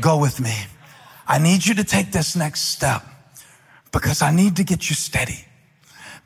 [0.00, 0.54] Go with me.
[1.26, 3.04] I need you to take this next step
[3.92, 5.44] because I need to get you steady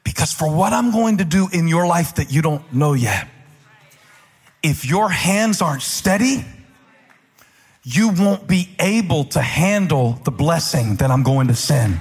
[0.05, 3.27] Because for what I'm going to do in your life that you don't know yet,
[4.63, 6.45] if your hands aren't steady,
[7.83, 12.01] you won't be able to handle the blessing that I'm going to send.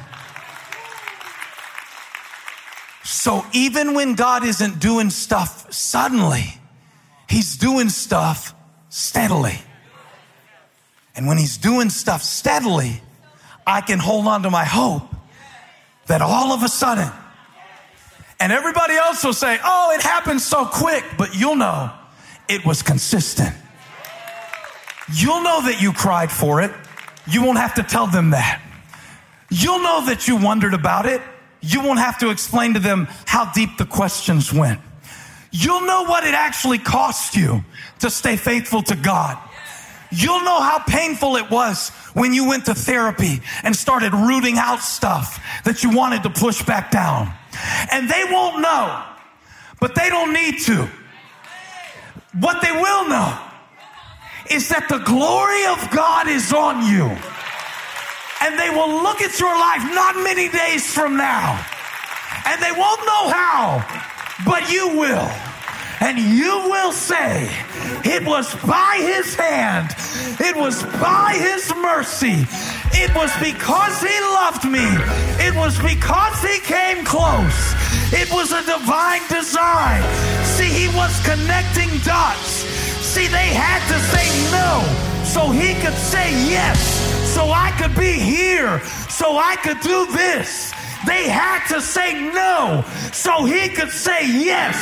[3.04, 6.46] So even when God isn't doing stuff suddenly,
[7.30, 8.54] He's doing stuff
[8.90, 9.60] steadily.
[11.16, 13.02] And when He's doing stuff steadily,
[13.68, 15.04] I can hold on to my hope
[16.08, 17.12] that all of a sudden,
[18.44, 21.90] and everybody else will say, oh, it happened so quick, but you'll know
[22.50, 23.56] it was consistent.
[25.14, 26.72] You'll know that you cried for it.
[27.26, 28.62] You won't have to tell them that.
[29.50, 31.22] You'll know that you wondered about it.
[31.62, 34.82] You won't have to explain to them how deep the questions went.
[35.52, 37.64] You'll know what it actually cost you
[38.00, 39.38] to stay faithful to God.
[40.12, 44.82] You'll know how painful it was when you went to therapy and started rooting out
[44.82, 47.34] stuff that you wanted to push back down.
[47.92, 49.04] And they won't know,
[49.80, 50.90] but they don't need to.
[52.40, 53.38] What they will know
[54.50, 57.06] is that the glory of God is on you.
[58.42, 61.64] And they will look at your life not many days from now.
[62.46, 63.86] And they won't know how,
[64.46, 65.32] but you will
[66.04, 67.50] and you will say,
[68.04, 69.90] It was by his hand,
[70.40, 72.46] it was by his mercy,
[72.94, 74.86] it was because he loved me,
[75.42, 77.74] it was because he came close,
[78.14, 80.02] it was a divine design.
[80.44, 82.66] See, he was connecting dots.
[83.02, 86.80] See, they had to say no so he could say yes,
[87.34, 88.80] so I could be here,
[89.10, 90.72] so I could do this.
[91.06, 94.76] They had to say no so he could say yes,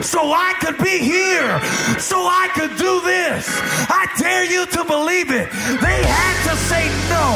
[0.00, 1.60] so I could be here,
[2.00, 3.44] so I could do this.
[3.92, 5.48] I dare you to believe it.
[5.84, 7.26] They had to say no.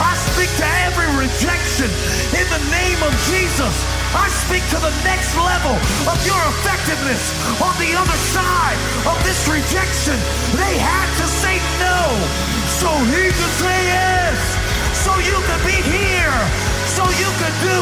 [0.00, 1.88] I speak to every rejection
[2.36, 3.74] in the name of Jesus.
[4.12, 5.76] I speak to the next level
[6.08, 8.78] of your effectiveness on the other side
[9.08, 10.16] of this rejection.
[10.56, 12.00] They had to say no
[12.80, 14.38] so he could say yes,
[15.06, 16.34] so you could be here
[16.98, 17.78] so you could do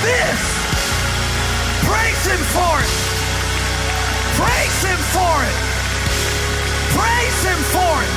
[0.00, 0.40] this.
[1.84, 2.92] Praise Him for it.
[4.40, 5.56] Praise Him for it.
[6.96, 8.12] Praise Him for it.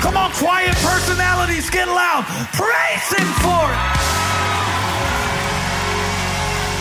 [0.00, 2.24] Come on, quiet personalities, get loud.
[2.56, 3.82] Praise Him for it.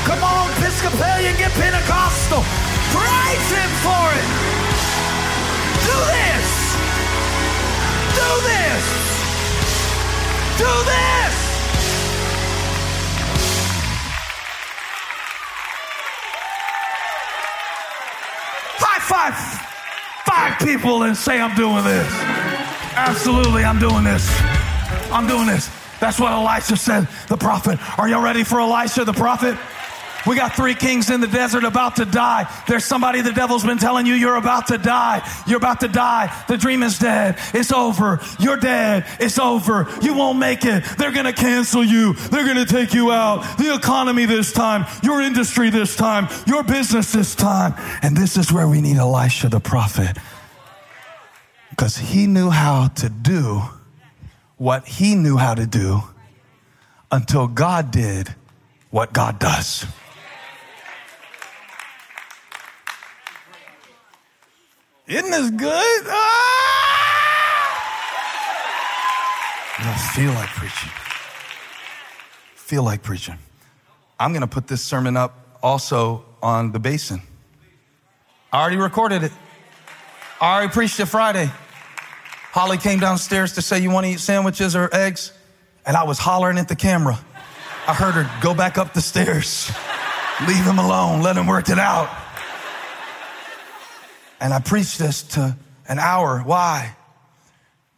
[0.08, 2.44] Come on, Episcopalian, get Pentecostal.
[2.96, 4.28] Praise Him for it.
[5.84, 6.67] Do this.
[8.18, 9.08] Do this
[10.58, 11.34] do this.
[18.80, 19.36] High five
[20.26, 22.12] five people and say, I'm doing this.
[22.96, 24.28] Absolutely, I'm doing this.
[25.12, 25.70] I'm doing this.
[26.00, 27.78] That's what Elisha said, the prophet.
[28.00, 29.58] Are y'all ready for Elisha, the prophet?
[30.26, 32.52] We got three kings in the desert about to die.
[32.68, 35.28] There's somebody the devil's been telling you you're about to die.
[35.48, 36.34] You're about to die.
[36.48, 37.38] The dream is dead.
[37.54, 38.20] It's over.
[38.40, 39.06] You're dead.
[39.20, 39.88] It's over.
[40.02, 40.84] You won't make it.
[40.98, 42.14] They're going to cancel you.
[42.14, 43.58] They're going to take you out.
[43.58, 44.86] The economy this time.
[45.04, 46.28] Your industry this time.
[46.46, 47.74] Your business this time.
[48.02, 50.18] And this is where we need Elisha the prophet.
[51.70, 53.62] Because he knew how to do
[54.58, 56.02] what he knew how to do
[57.12, 58.34] until God did
[58.90, 59.86] what God does.
[65.08, 66.04] Isn't this good?
[66.08, 66.68] Ah!
[69.80, 70.92] I feel like preaching.
[72.56, 73.38] Feel like preaching.
[74.20, 77.22] I'm going to put this sermon up also on the basin.
[78.52, 79.32] I already recorded it.
[80.42, 81.50] I already preached it Friday.
[82.52, 85.32] Holly came downstairs to say, You want to eat sandwiches or eggs?
[85.86, 87.18] And I was hollering at the camera.
[87.88, 89.72] I heard her go back up the stairs.
[90.48, 91.22] Leave him alone.
[91.22, 92.10] Let him work it out.
[94.40, 95.58] And I preached this to
[95.88, 96.40] an hour.
[96.40, 96.96] Why?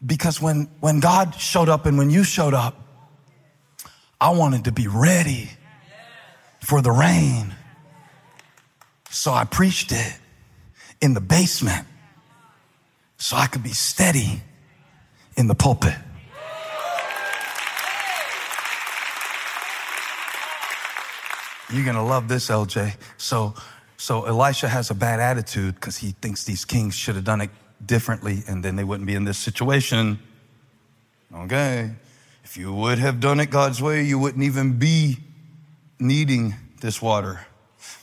[0.05, 2.75] Because when, when God showed up and when you showed up,
[4.21, 5.49] I wanted to be ready
[6.61, 7.53] for the rain.
[9.09, 10.17] So I preached it
[11.01, 11.87] in the basement
[13.17, 14.41] so I could be steady
[15.35, 15.95] in the pulpit.
[21.71, 22.95] You're going to love this, LJ.
[23.17, 23.53] So
[23.99, 27.49] so Elisha has a bad attitude because he thinks these kings should have done it
[27.85, 30.19] differently and then they wouldn't be in this situation.
[31.35, 31.91] Okay.
[32.45, 35.17] If you would have done it God's way, you wouldn't even be
[35.99, 37.41] needing this water.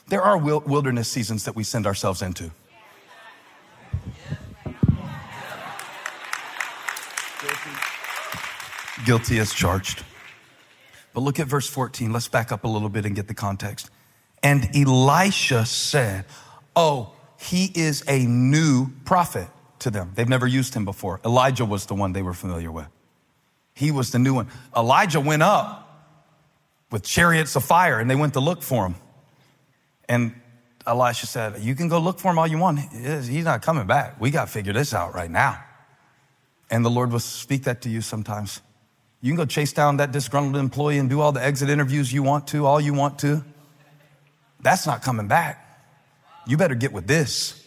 [0.08, 2.50] There are wilderness seasons that we send ourselves into.
[9.06, 10.04] Guilty as charged.
[11.14, 12.12] But look at verse 14.
[12.12, 13.88] Let's back up a little bit and get the context.
[14.42, 16.24] And Elisha said,
[16.74, 19.48] Oh, he is a new prophet
[19.80, 20.12] to them.
[20.14, 21.20] They've never used him before.
[21.24, 22.88] Elijah was the one they were familiar with.
[23.74, 24.48] He was the new one.
[24.74, 25.82] Elijah went up
[26.90, 28.94] with chariots of fire and they went to look for him.
[30.08, 30.34] And
[30.86, 32.78] Elisha said, You can go look for him all you want.
[32.78, 34.20] He's not coming back.
[34.20, 35.62] We got to figure this out right now.
[36.70, 38.60] And the Lord will speak that to you sometimes.
[39.20, 42.22] You can go chase down that disgruntled employee and do all the exit interviews you
[42.22, 43.44] want to, all you want to.
[44.60, 45.62] That's not coming back.
[46.46, 47.62] You better get with this.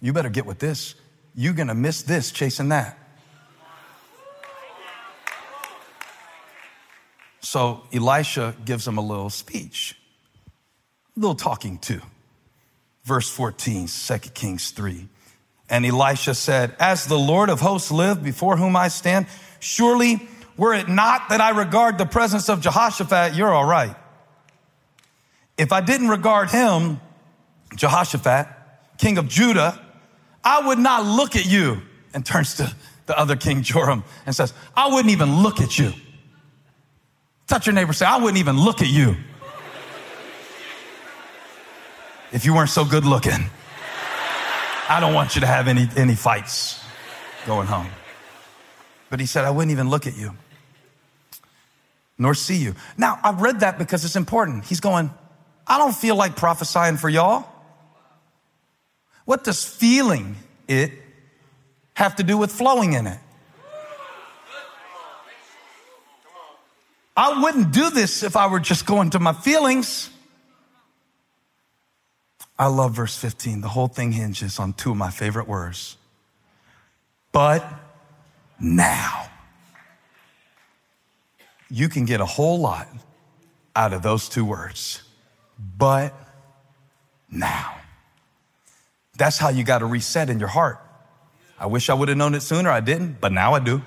[0.00, 0.94] You better get with this.
[1.34, 2.98] You're going to miss this chasing that.
[7.40, 9.96] So Elisha gives him a little speech,
[11.16, 12.00] a little talking to.
[13.04, 15.08] Verse 14, 2 Kings 3.
[15.70, 19.26] And Elisha said, As the Lord of hosts live before whom I stand,
[19.60, 20.28] surely
[20.58, 23.96] were it not that I regard the presence of Jehoshaphat, you're all right.
[25.58, 27.00] If I didn't regard him,
[27.74, 28.46] Jehoshaphat,
[28.96, 29.78] king of Judah,
[30.44, 31.82] I would not look at you.
[32.14, 32.74] And turns to
[33.06, 35.92] the other king, Joram, and says, I wouldn't even look at you.
[37.46, 39.16] Touch your neighbor, say, I wouldn't even look at you
[42.30, 43.50] if you weren't so good looking.
[44.88, 46.82] I don't want you to have any, any fights
[47.46, 47.88] going home.
[49.10, 50.36] But he said, I wouldn't even look at you
[52.18, 52.74] nor see you.
[52.96, 54.64] Now, I read that because it's important.
[54.64, 55.10] He's going,
[55.68, 57.46] I don't feel like prophesying for y'all.
[59.26, 60.92] What does feeling it
[61.94, 63.18] have to do with flowing in it?
[67.14, 70.08] I wouldn't do this if I were just going to my feelings.
[72.56, 73.60] I love verse 15.
[73.60, 75.96] The whole thing hinges on two of my favorite words.
[77.32, 77.64] But
[78.60, 79.28] now.
[81.68, 82.88] You can get a whole lot
[83.76, 85.02] out of those two words.
[85.58, 86.14] But
[87.30, 87.74] now.
[89.16, 90.78] That's how you got to reset in your heart.
[91.58, 92.70] I wish I would have known it sooner.
[92.70, 93.82] I didn't, but now I do.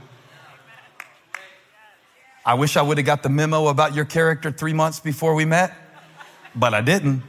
[2.45, 5.45] I wish I would have got the memo about your character three months before we
[5.45, 5.73] met,
[6.55, 7.21] but I didn't.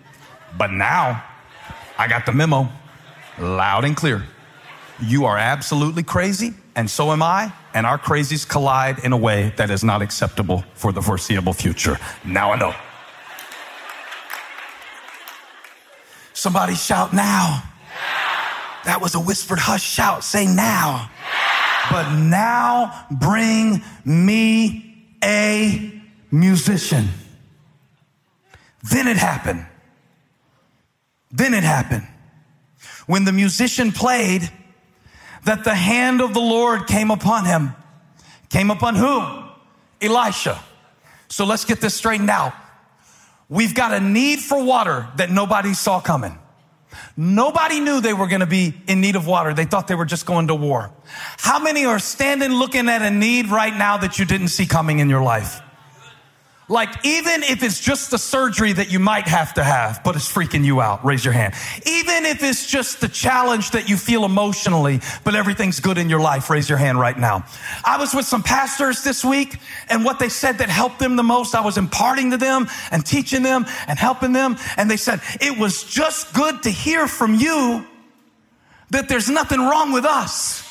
[0.57, 1.23] But now
[1.99, 2.69] I got the memo
[3.39, 4.25] loud and clear.
[5.01, 9.53] You are absolutely crazy, and so am I, and our crazies collide in a way
[9.57, 11.99] that is not acceptable for the foreseeable future.
[12.25, 12.75] Now I know.
[16.43, 17.63] Somebody shout now.
[18.85, 20.25] That was a whispered hush shout.
[20.25, 21.09] Say now.
[21.89, 27.07] But now bring me a musician.
[28.83, 29.65] Then it happened.
[31.31, 32.09] Then it happened.
[33.07, 34.51] When the musician played,
[35.45, 37.73] that the hand of the Lord came upon him.
[38.49, 39.45] Came upon who?
[40.05, 40.61] Elisha.
[41.29, 42.53] So let's get this straightened out.
[43.53, 46.39] We've got a need for water that nobody saw coming.
[47.19, 49.53] Nobody knew they were going to be in need of water.
[49.53, 50.91] They thought they were just going to war.
[51.37, 55.01] How many are standing looking at a need right now that you didn't see coming
[55.01, 55.61] in your life?
[56.69, 60.33] Like, even if it's just the surgery that you might have to have, but it's
[60.33, 61.55] freaking you out, raise your hand.
[61.85, 66.21] Even if it's just the challenge that you feel emotionally, but everything's good in your
[66.21, 67.45] life, raise your hand right now.
[67.85, 69.59] I was with some pastors this week,
[69.89, 73.05] and what they said that helped them the most, I was imparting to them and
[73.05, 77.35] teaching them and helping them, and they said, it was just good to hear from
[77.35, 77.85] you
[78.91, 80.67] that there's nothing wrong with us.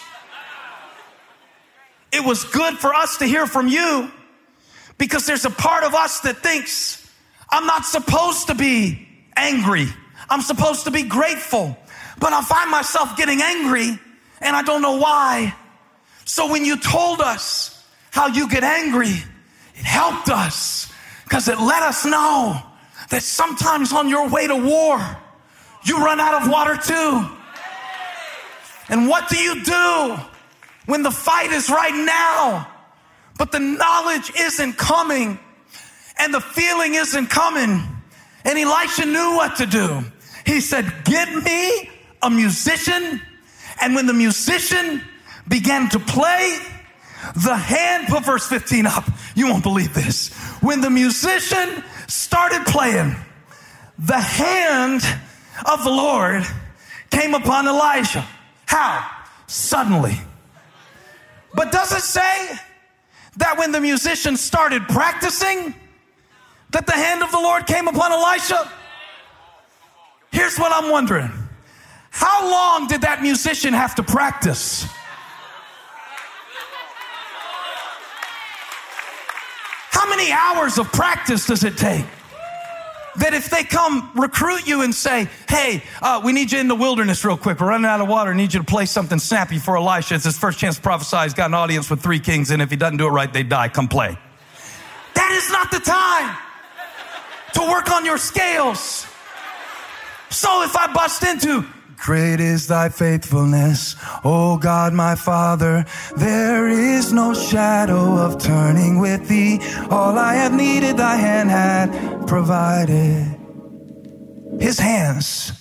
[2.14, 4.10] It was good for us to hear from you
[5.02, 7.10] because there's a part of us that thinks,
[7.49, 9.88] I'm not supposed to be angry.
[10.30, 11.76] I'm supposed to be grateful.
[12.20, 13.99] But I find myself getting angry
[14.41, 15.56] and I don't know why.
[16.26, 20.93] So when you told us how you get angry, it helped us
[21.24, 22.62] because it let us know
[23.10, 24.99] that sometimes on your way to war,
[25.84, 27.28] you run out of water too.
[28.88, 30.18] And what do you do
[30.86, 32.71] when the fight is right now?
[33.42, 35.39] But the knowledge isn't coming
[36.20, 37.82] and the feeling isn't coming.
[38.46, 40.04] And Elisha knew what to do.
[40.46, 41.89] He said, Get me
[42.22, 43.20] a musician.
[43.82, 45.02] And when the musician
[45.48, 46.60] began to play,
[47.34, 49.06] the hand, put verse 15 up.
[49.34, 50.32] You won't believe this.
[50.62, 53.16] When the musician started playing,
[53.98, 55.02] the hand
[55.66, 56.44] of the Lord
[57.10, 58.24] came upon Elijah.
[58.68, 59.04] How?
[59.48, 60.22] Suddenly.
[61.56, 62.60] But does it say
[63.38, 65.74] that when the musicians started practicing,
[66.72, 68.72] that the hand of the Lord came upon Elisha?
[70.32, 71.32] Here's what I'm wondering.
[72.10, 74.84] How long did that musician have to practice?
[79.92, 82.06] How How many hours of practice does it take?
[83.18, 86.76] That if they come recruit you and say, hey, uh, we need you in the
[86.76, 87.59] wilderness real quick.
[87.59, 88.32] We're running out of water.
[88.32, 90.16] I need you to play something snappy for Elisha.
[90.16, 91.18] It's his first chance to prophesy.
[91.24, 93.43] He's got an audience with three kings, and if he doesn't do it right, they
[93.43, 93.70] die.
[93.70, 94.18] Come play.
[95.14, 96.38] That is not the time
[97.53, 99.05] to work on your scales.
[100.30, 101.66] So if I bust into,
[102.02, 105.86] Great is thy faithfulness, O God my Father.
[106.18, 109.60] There is no shadow of turning with thee.
[109.91, 113.38] All I have needed, thy hand had provided.
[114.60, 115.52] His hands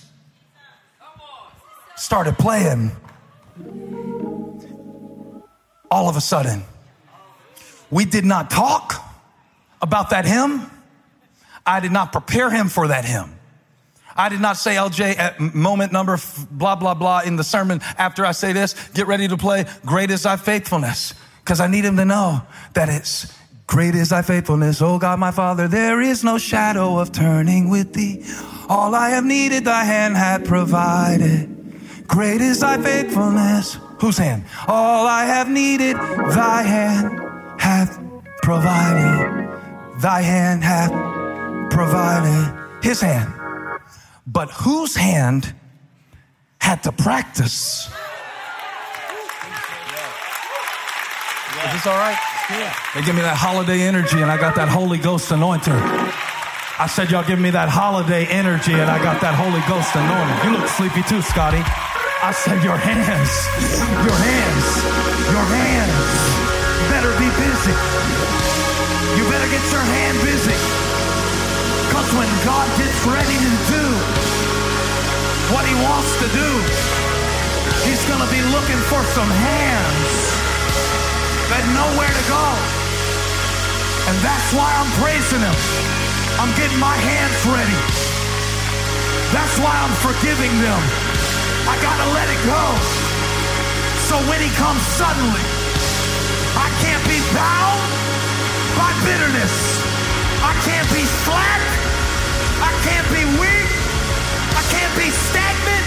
[1.95, 2.91] started playing.
[5.91, 6.63] All of a sudden,
[7.91, 8.95] we did not talk
[9.79, 10.71] about that hymn.
[11.67, 13.37] I did not prepare him for that hymn.
[14.15, 16.17] I did not say LJ at moment number
[16.51, 17.81] blah, blah, blah in the sermon.
[17.97, 21.13] After I say this, get ready to play Great is thy faithfulness.
[21.45, 22.41] Cause I need him to know
[22.73, 23.37] that it's
[23.67, 24.81] great is thy faithfulness.
[24.81, 28.23] Oh God, my father, there is no shadow of turning with thee.
[28.69, 31.47] All I have needed, thy hand hath provided.
[32.07, 33.77] Great is thy faithfulness.
[33.99, 34.45] Whose hand?
[34.67, 37.19] All I have needed, thy hand
[37.59, 37.99] hath
[38.43, 39.49] provided.
[39.99, 40.91] Thy hand hath
[41.71, 42.57] provided.
[42.83, 43.40] His hand
[44.27, 45.53] but whose hand
[46.59, 47.89] had to practice?
[51.65, 52.17] Is this all right?
[52.49, 52.73] Yeah.
[52.95, 55.73] They give me that holiday energy, and I got that Holy Ghost anointing.
[55.73, 60.37] I said, Y'all give me that holiday energy, and I got that Holy Ghost anointing.
[60.43, 61.61] You look sleepy too, Scotty.
[62.23, 63.31] I said, Your hands,
[64.01, 64.67] your hands,
[65.29, 66.41] your hands
[66.89, 67.75] better be busy.
[69.17, 70.90] You better get your hand busy.
[71.91, 73.85] Because when God gets ready to do
[75.51, 76.49] what he wants to do,
[77.83, 80.15] he's going to be looking for some hands
[81.51, 82.47] that know where to go.
[84.07, 85.57] And that's why I'm praising him.
[86.39, 87.81] I'm getting my hands ready.
[89.35, 90.81] That's why I'm forgiving them.
[91.67, 92.63] I got to let it go.
[94.07, 95.43] So when he comes suddenly,
[96.55, 97.83] I can't be bound
[98.79, 100.00] by bitterness.
[100.41, 101.61] I can't be slack.
[102.65, 103.69] I can't be weak.
[104.57, 105.85] I can't be stagnant.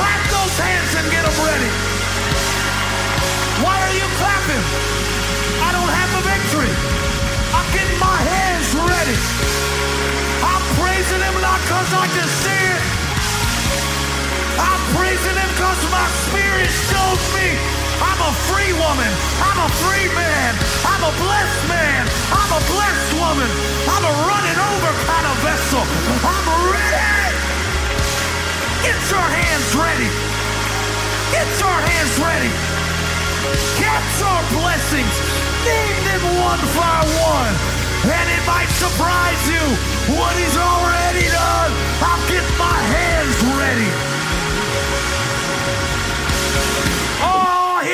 [0.00, 1.70] Clap those hands and get them ready.
[3.60, 4.64] Why are you clapping?
[5.60, 6.72] I don't have the victory.
[7.52, 9.18] I'm getting my hands ready.
[10.40, 12.82] I'm praising him not because I can see it.
[14.56, 19.10] I'm praising him because my spirit shows me I'm a free woman.
[19.42, 20.52] I'm a free man.
[20.86, 22.02] I'm a blessed man.
[22.30, 23.48] I'm a blessed woman.
[23.90, 25.82] I'm a running over kind of vessel.
[26.22, 27.34] I'm ready.
[28.86, 30.10] Get your hands ready.
[31.34, 32.52] Get your hands ready.
[33.82, 35.14] Catch our blessings.
[35.66, 37.54] Name them one by one.
[38.06, 39.64] And it might surprise you
[40.14, 41.70] what he's already done.
[42.00, 44.17] I'll get my hands ready.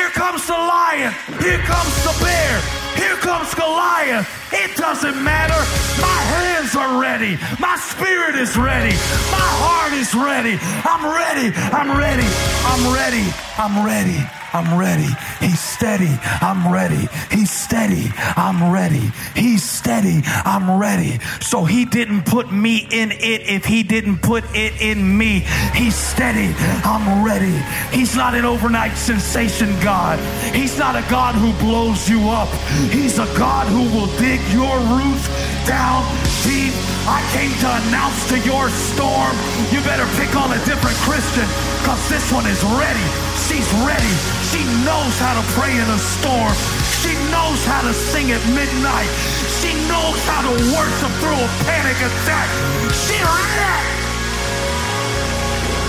[0.04, 1.12] Here comes the lion.
[1.40, 2.60] Here comes the bear.
[2.94, 4.28] Here comes Goliath.
[4.52, 5.56] It doesn't matter.
[6.02, 7.38] My hands are ready.
[7.58, 8.92] My spirit is ready.
[9.32, 10.58] My heart is ready.
[10.84, 11.56] I'm ready.
[11.72, 12.28] I'm ready.
[12.68, 13.24] I'm ready.
[13.56, 14.20] I'm ready.
[14.20, 14.43] I'm ready.
[14.54, 16.16] He's steady.
[16.40, 17.08] I'm ready.
[17.32, 18.06] He's steady.
[18.36, 19.10] I'm ready.
[19.34, 20.20] He's steady.
[20.44, 21.18] I'm ready.
[21.40, 25.40] So he didn't put me in it if he didn't put it in me.
[25.74, 26.54] He's steady.
[26.84, 27.58] I'm ready.
[27.90, 30.20] He's not an overnight sensation God.
[30.54, 32.48] He's not a God who blows you up.
[32.92, 35.26] He's a God who will dig your roots
[35.66, 36.06] down
[36.44, 36.72] deep.
[37.06, 39.34] I came to announce to your storm,
[39.72, 41.44] you better pick on a different Christian
[41.80, 43.06] because this one is ready.
[43.44, 44.43] She's ready.
[44.54, 46.54] She knows how to pray in a storm.
[47.02, 49.10] She knows how to sing at midnight.
[49.58, 52.46] She knows how to worship through a panic attack.
[52.94, 53.74] She ready.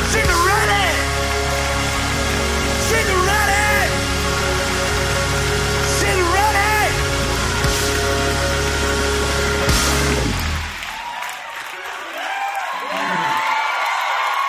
[0.10, 0.88] She's ready.
[2.90, 3.70] She's ready.
[5.98, 6.74] She's ready.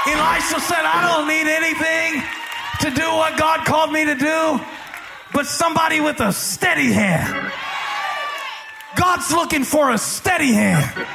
[0.08, 2.45] Elisha said, I don't need anything
[2.80, 4.60] to do what God called me to do,
[5.32, 7.52] but somebody with a steady hand.
[8.96, 11.06] God's looking for a steady hand.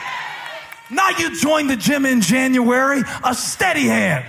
[0.90, 4.26] Not you joined the gym in January, a steady hand.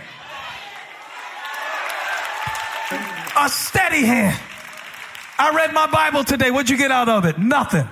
[3.37, 4.39] A steady hand.
[5.39, 6.51] I read my Bible today.
[6.51, 7.39] What'd you get out of it?
[7.39, 7.89] Nothing.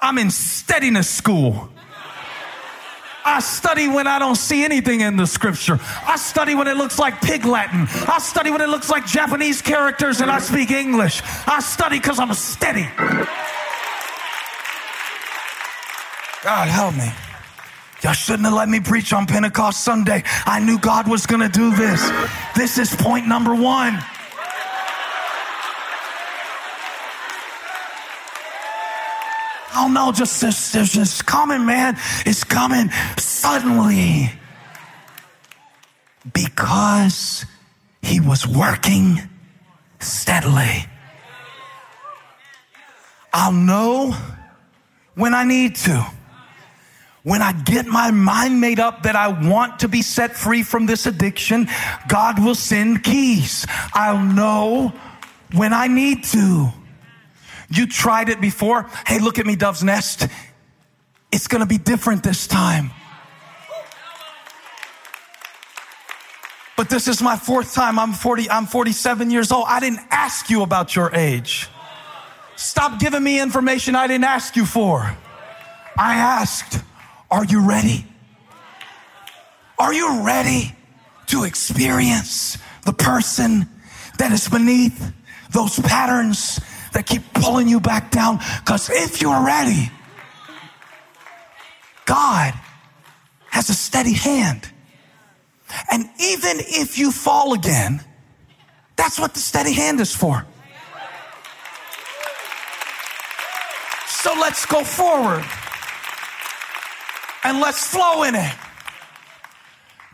[0.00, 1.68] I'm in steadiness school.
[3.24, 5.78] I study when I don't see anything in the scripture.
[6.06, 7.86] I study when it looks like pig Latin.
[8.08, 11.22] I study when it looks like Japanese characters and I speak English.
[11.46, 12.88] I study because I'm steady.
[16.42, 17.10] God help me.
[18.02, 20.24] Y'all shouldn't have let me preach on Pentecost Sunday.
[20.44, 22.10] I knew God was going to do this.
[22.56, 24.02] This is point number one.
[29.74, 31.96] Oh no, just, just, just, just coming, man.
[32.26, 34.30] It's coming suddenly.
[36.32, 37.46] Because
[38.02, 39.20] he was working
[39.98, 40.86] steadily.
[43.32, 44.14] I'll know
[45.14, 46.06] when I need to.
[47.22, 50.86] When I get my mind made up that I want to be set free from
[50.86, 51.68] this addiction,
[52.08, 53.64] God will send keys.
[53.94, 54.92] I'll know
[55.52, 56.72] when I need to.
[57.72, 58.88] You tried it before.
[59.06, 60.26] Hey, look at me, Dove's Nest.
[61.32, 62.90] It's going to be different this time.
[66.76, 67.98] But this is my fourth time.
[67.98, 69.64] I'm 40, I'm 47 years old.
[69.68, 71.68] I didn't ask you about your age.
[72.56, 75.00] Stop giving me information I didn't ask you for.
[75.96, 76.82] I asked,
[77.30, 78.06] are you ready?
[79.78, 80.74] Are you ready
[81.28, 83.68] to experience the person
[84.18, 85.12] that is beneath
[85.50, 86.60] those patterns
[86.92, 88.38] that keep pulling you back down.
[88.64, 89.90] Because if you're ready,
[92.04, 92.54] God
[93.50, 94.68] has a steady hand.
[95.90, 98.00] And even if you fall again,
[98.96, 100.46] that's what the steady hand is for.
[104.06, 105.44] So let's go forward
[107.44, 108.54] and let's flow in it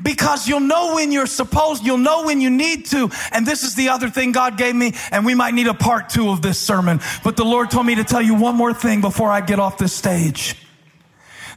[0.02, 3.10] because you'll know when you're supposed, you'll know when you need to.
[3.32, 6.08] And this is the other thing God gave me, and we might need a part
[6.08, 7.00] two of this sermon.
[7.24, 9.78] But the Lord told me to tell you one more thing before I get off
[9.78, 10.56] this stage.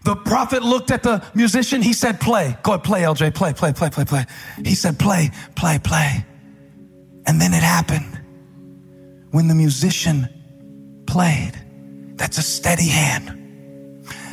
[0.04, 1.82] The prophet looked at the musician.
[1.82, 2.58] He said, play.
[2.64, 3.36] Go ahead, play, LJ.
[3.36, 4.26] Play, play, play, play, play.
[4.66, 6.26] He said, play, play, play.
[7.28, 8.20] And then it happened.
[9.30, 11.54] When the musician played,
[12.16, 13.41] that's a steady hand.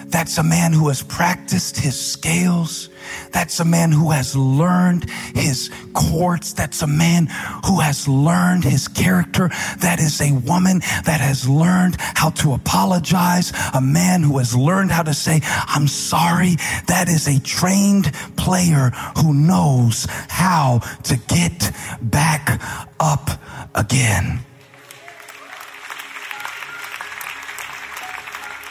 [0.08, 2.88] That's a man who has practiced his scales.
[3.30, 6.54] That's a man who has learned his chords.
[6.54, 7.26] That's a man
[7.66, 9.48] who has learned his character.
[9.80, 13.52] That is a woman that has learned how to apologize.
[13.74, 16.56] A man who has learned how to say, I'm sorry.
[16.86, 22.62] That is a trained player who knows how to get back
[22.98, 23.28] up
[23.74, 24.40] again.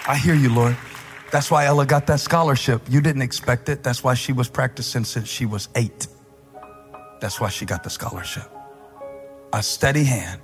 [0.07, 0.75] I hear you, Lord.
[1.32, 2.82] That's why Ella got that scholarship.
[2.89, 3.84] You didn't expect it.
[3.84, 6.07] That's why she was practicing since she was eight.
[7.19, 8.49] That's why she got the scholarship.
[9.51, 10.41] A steady hand,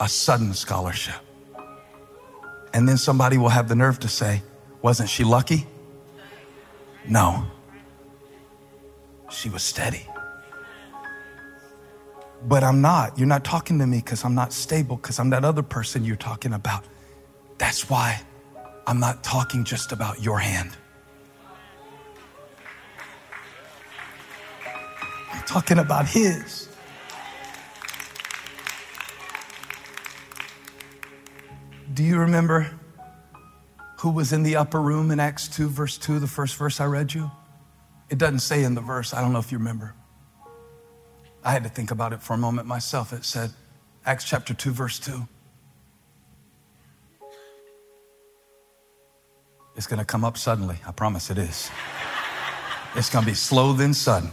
[0.00, 1.20] a sudden scholarship.
[2.72, 4.42] And then somebody will have the nerve to say,
[4.82, 5.66] Wasn't she lucky?
[7.08, 7.46] No.
[9.30, 10.06] She was steady.
[12.42, 13.18] But I'm not.
[13.18, 16.16] You're not talking to me because I'm not stable, because I'm that other person you're
[16.16, 16.84] talking about.
[17.58, 18.22] That's why
[18.90, 20.76] I'm not talking just about your hand.
[25.32, 26.68] I'm talking about His.
[31.94, 32.68] Do you remember
[33.98, 36.86] who was in the upper room in Acts 2, verse 2, the first verse I
[36.86, 37.30] read you?
[38.08, 39.14] It doesn't say in the verse.
[39.14, 39.94] I don't know if you remember.
[41.44, 43.12] I had to think about it for a moment myself.
[43.12, 43.52] It said,
[44.04, 45.28] Acts chapter 2, verse 2.
[49.76, 50.76] It's going to come up suddenly.
[50.86, 51.70] I promise it is.
[52.94, 54.30] It's going to be slow, then sudden.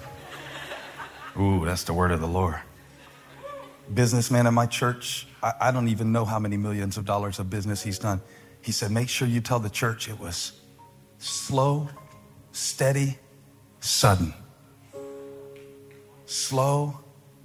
[1.39, 2.59] Ooh, that's the word of the Lord.
[3.93, 7.49] Businessman in my church, I, I, don't even know how many millions of dollars of
[7.49, 8.21] business he's done.
[8.61, 10.59] He said, Make sure you tell the church it was
[11.19, 11.87] slow,
[12.51, 13.17] steady,
[13.79, 14.33] sudden.
[16.25, 16.99] Slow,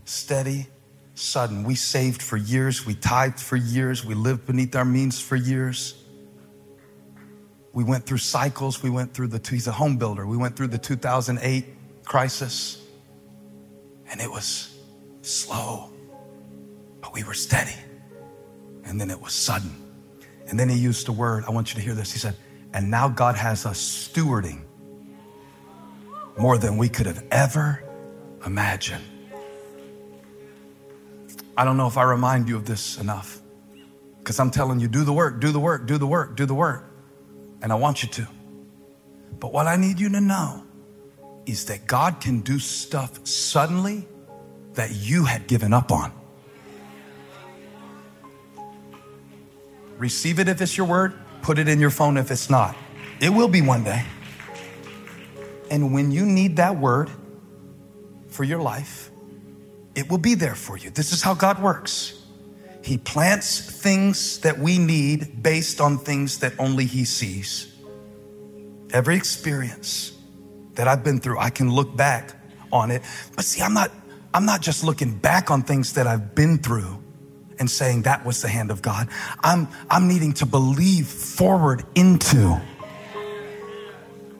[0.04, 0.66] steady,
[1.14, 1.62] sudden.
[1.62, 6.01] We saved for years, we tithed for years, we lived beneath our means for years.
[7.72, 8.82] We went through cycles.
[8.82, 10.26] We went through the, he's a home builder.
[10.26, 11.64] We went through the 2008
[12.04, 12.82] crisis
[14.10, 14.78] and it was
[15.22, 15.90] slow,
[17.00, 17.74] but we were steady.
[18.84, 19.70] And then it was sudden.
[20.48, 21.44] And then he used a word.
[21.46, 22.12] I want you to hear this.
[22.12, 22.36] He said,
[22.74, 24.62] and now God has us stewarding
[26.36, 27.82] more than we could have ever
[28.44, 29.04] imagined.
[31.56, 33.40] I don't know if I remind you of this enough
[34.18, 36.54] because I'm telling you, do the work, do the work, do the work, do the
[36.54, 36.91] work
[37.62, 38.28] and I want you to.
[39.40, 40.64] But what I need you to know
[41.46, 44.06] is that God can do stuff suddenly
[44.74, 46.12] that you had given up on.
[49.98, 52.76] Receive it if it's your word, put it in your phone if it's not.
[53.20, 54.04] It will be one day.
[55.70, 57.10] And when you need that word
[58.28, 59.10] for your life,
[59.94, 60.90] it will be there for you.
[60.90, 62.21] This is how God works.
[62.82, 67.68] He plants things that we need based on things that only He sees.
[68.92, 70.12] every experience
[70.74, 72.34] that I've been through, I can look back
[72.70, 73.02] on it.
[73.34, 73.90] But see, I'm not,
[74.34, 77.02] I'm not just looking back on things that I've been through
[77.58, 79.08] and saying that was the hand of God.
[79.40, 82.60] I'm, I'm needing to believe forward into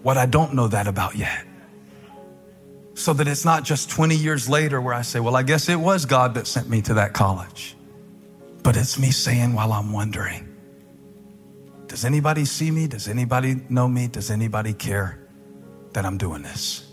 [0.03, 1.47] what I don't know that about yet.
[2.95, 5.80] So that it's not just 20 years later where I say, well, I guess it
[5.80, 7.74] was God that sent me to that college.
[8.62, 10.48] But it's me saying while I'm wondering,
[11.86, 12.86] does anybody see me?
[12.86, 14.08] Does anybody know me?
[14.08, 15.28] Does anybody care
[15.92, 16.88] that I'm doing this?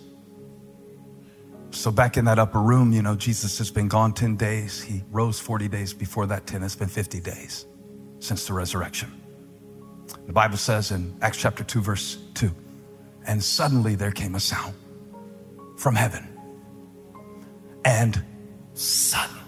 [1.72, 4.82] So, back in that upper room, you know, Jesus has been gone 10 days.
[4.82, 6.64] He rose 40 days before that 10.
[6.64, 7.68] It's been 50 days
[8.18, 9.22] since the resurrection.
[10.26, 12.52] The Bible says in Acts chapter 2, verse 2
[13.30, 14.74] and suddenly there came a sound
[15.78, 16.28] from heaven.
[17.86, 18.24] And
[18.74, 19.39] suddenly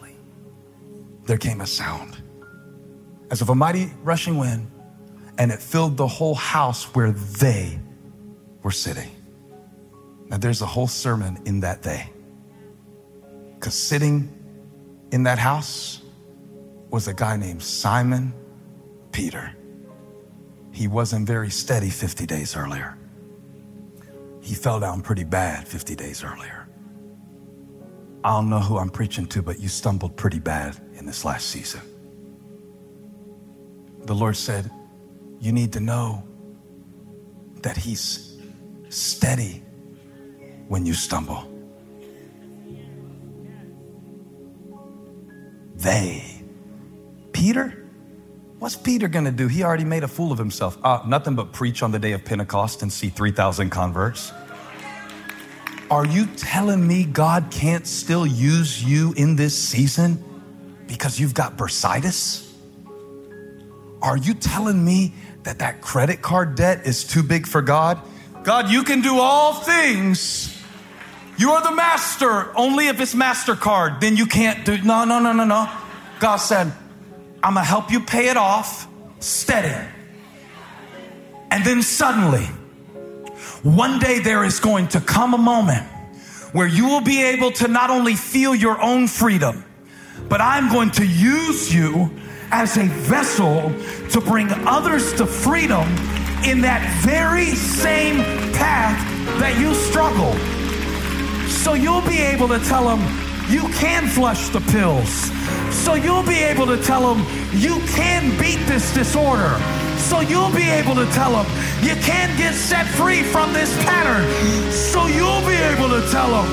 [1.25, 2.21] there came a sound
[3.31, 4.69] as of a mighty rushing wind,
[5.37, 7.79] and it filled the whole house where they
[8.61, 9.09] were sitting.
[10.27, 12.11] Now, there's a whole sermon in that day.
[13.55, 14.29] Because sitting
[15.11, 16.01] in that house
[16.89, 18.33] was a guy named Simon
[19.11, 19.55] Peter.
[20.71, 22.97] He wasn't very steady 50 days earlier.
[24.41, 26.60] He fell down pretty bad 50 days earlier.
[28.23, 31.47] I don't know who I'm preaching to, but you stumbled pretty bad in this last
[31.47, 31.81] season.
[34.03, 34.69] The Lord said,
[35.39, 36.23] You need to know
[37.61, 38.37] that He's
[38.89, 39.63] steady
[40.67, 41.47] when you stumble.
[45.75, 46.43] They,
[47.33, 47.87] Peter,
[48.59, 49.47] what's Peter gonna do?
[49.47, 50.77] He already made a fool of himself.
[50.83, 54.31] Uh, nothing but preach on the day of Pentecost and see 3,000 converts.
[55.91, 60.23] Are you telling me God can't still use you in this season
[60.87, 62.49] because you've got bursitis?
[64.01, 65.13] Are you telling me
[65.43, 67.99] that that credit card debt is too big for God?
[68.43, 70.57] God, you can do all things.
[71.37, 72.57] You are the master.
[72.57, 74.81] Only if it's MasterCard, then you can't do.
[74.83, 75.69] No, no, no, no, no.
[76.21, 76.71] God said,
[77.43, 78.87] I'm going to help you pay it off
[79.19, 79.75] steady.
[81.51, 82.47] And then suddenly,
[83.63, 85.85] one day there is going to come a moment
[86.51, 89.63] where you will be able to not only feel your own freedom,
[90.27, 92.11] but I'm going to use you
[92.51, 93.73] as a vessel
[94.09, 95.87] to bring others to freedom
[96.43, 98.17] in that very same
[98.53, 98.97] path
[99.39, 100.33] that you struggle.
[101.47, 105.31] So you'll be able to tell them you can flush the pills.
[105.73, 109.59] So you'll be able to tell them you can beat this disorder.
[109.97, 111.45] So you'll be able to tell them
[111.81, 114.25] you can get set free from this pattern.
[114.71, 116.47] So you'll be able to tell them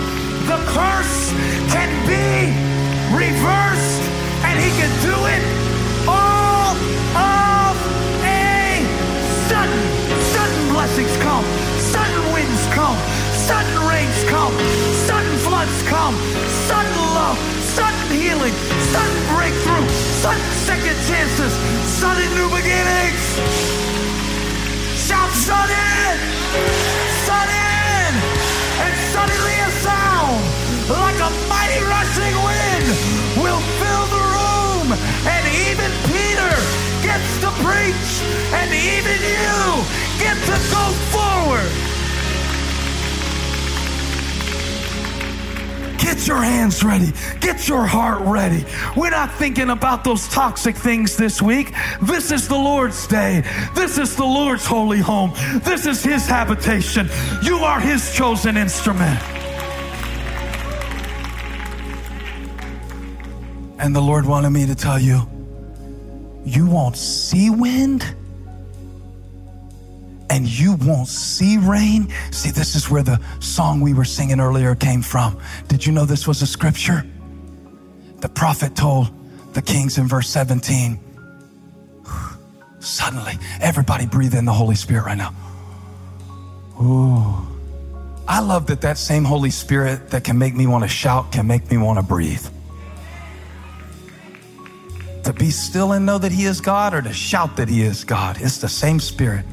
[0.47, 1.32] the curse
[1.72, 2.53] can be
[3.12, 4.03] reversed
[4.45, 5.43] and he can do it
[6.09, 6.76] all
[7.16, 7.76] of
[8.24, 8.80] a
[9.49, 9.82] sudden.
[10.32, 11.45] Sudden blessings come,
[11.78, 12.97] sudden winds come,
[13.34, 14.55] sudden rains come,
[15.09, 16.14] sudden floods come,
[16.68, 18.52] sudden love, sudden healing,
[18.92, 19.88] sudden breakthrough,
[20.20, 21.52] sudden second chances,
[21.96, 23.24] sudden new beginnings.
[25.00, 26.12] Shout sudden,
[27.24, 28.11] sudden,
[28.84, 30.44] and suddenly a sound
[30.92, 32.86] like a mighty rushing wind
[33.40, 34.88] will fill the room,
[35.24, 36.52] and even Peter
[37.00, 38.12] gets to preach,
[38.61, 39.56] and even you
[40.20, 40.84] get to go
[41.16, 41.97] forward.
[46.09, 47.12] Get your hands ready.
[47.38, 48.64] Get your heart ready.
[48.96, 51.74] We're not thinking about those toxic things this week.
[52.00, 53.44] This is the Lord's day.
[53.74, 55.32] This is the Lord's holy home.
[55.64, 57.11] This is His habitation.
[57.42, 59.22] You are His chosen instrument.
[63.78, 65.28] And the Lord wanted me to tell you,
[66.42, 68.16] you won't see wind
[70.30, 72.12] and you won't see rain.
[72.30, 75.40] See, this is where the song we were singing earlier came from.
[75.68, 77.04] Did you know this was a scripture?
[78.20, 79.10] The prophet told
[79.54, 80.98] the kings in verse 17.
[82.80, 85.34] Suddenly, everybody breathe in the Holy Spirit right now.
[86.80, 87.46] Ooh.
[88.28, 91.46] I love that that same Holy Spirit that can make me want to shout can
[91.46, 92.46] make me want to breathe.
[95.24, 98.04] To be still and know that He is God or to shout that He is
[98.04, 98.36] God.
[98.40, 99.44] It's the same Spirit.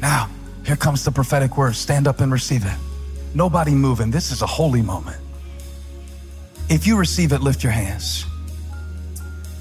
[0.00, 0.28] Now,
[0.64, 1.74] here comes the prophetic word.
[1.76, 2.76] Stand up and receive it.
[3.34, 4.10] Nobody moving.
[4.10, 5.18] This is a holy moment.
[6.68, 8.24] If you receive it, lift your hands.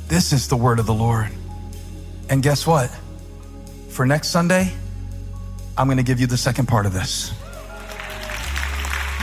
[0.07, 1.29] This is the word of the Lord.
[2.29, 2.89] And guess what?
[3.89, 4.71] For next Sunday,
[5.77, 7.31] I'm going to give you the second part of this.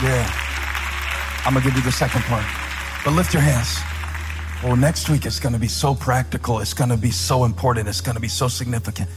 [0.01, 0.31] Yeah.
[1.45, 2.45] I'm going to give you the second part.
[3.03, 3.79] But lift your hands.
[4.63, 6.59] Well, next week it's going to be so practical.
[6.59, 7.89] It's going to be so important.
[7.89, 9.09] It's going to be so significant.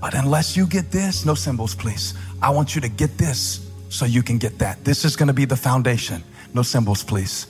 [0.00, 2.14] But unless you get this, no cymbals, please.
[2.40, 4.82] I want you to get this so you can get that.
[4.84, 6.22] This is going to be the foundation.
[6.54, 7.46] No cymbals, please.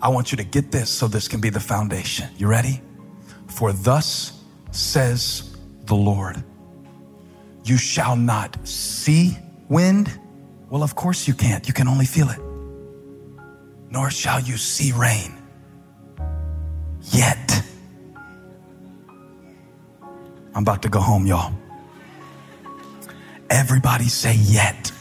[0.00, 2.28] I want you to get this so this can be the foundation.
[2.38, 2.80] You ready?
[3.48, 6.42] For thus says the Lord,
[7.64, 9.36] you shall not see
[9.68, 10.10] wind.
[10.70, 11.66] Well, of course you can't.
[11.68, 12.38] You can only feel it.
[13.90, 15.36] Nor shall you see rain.
[17.02, 17.62] Yet.
[20.54, 21.52] I'm about to go home, y'all.
[23.50, 24.92] Everybody say yet.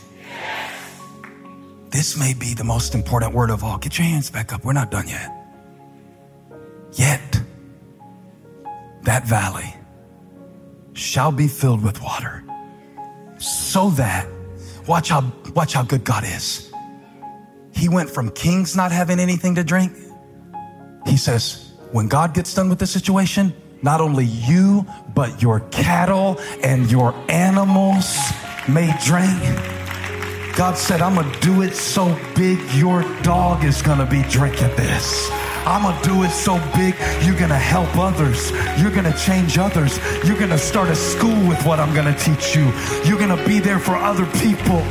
[1.92, 3.78] This may be the most important word of all.
[3.78, 4.66] Get your hands back up.
[4.66, 5.32] We're not done yet.
[6.94, 7.42] Yet,
[9.04, 9.74] that valley
[10.94, 12.44] shall be filled with water
[13.38, 14.28] so that,
[14.88, 16.72] watch how, watch how good God is.
[17.74, 19.94] He went from kings not having anything to drink.
[21.06, 26.40] He says, when God gets done with the situation, not only you, but your cattle
[26.64, 28.18] and your animals
[28.68, 29.42] may drink.
[30.56, 35.30] God said, I'm gonna do it so big, your dog is gonna be drinking this.
[35.66, 38.52] I'm gonna do it so big, you're gonna help others.
[38.80, 40.00] You're gonna change others.
[40.26, 42.72] You're gonna start a school with what I'm gonna teach you.
[43.06, 44.84] You're gonna be there for other people.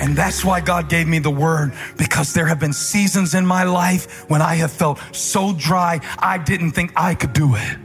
[0.00, 3.64] And that's why God gave me the word because there have been seasons in my
[3.64, 7.78] life when I have felt so dry, I didn't think I could do it.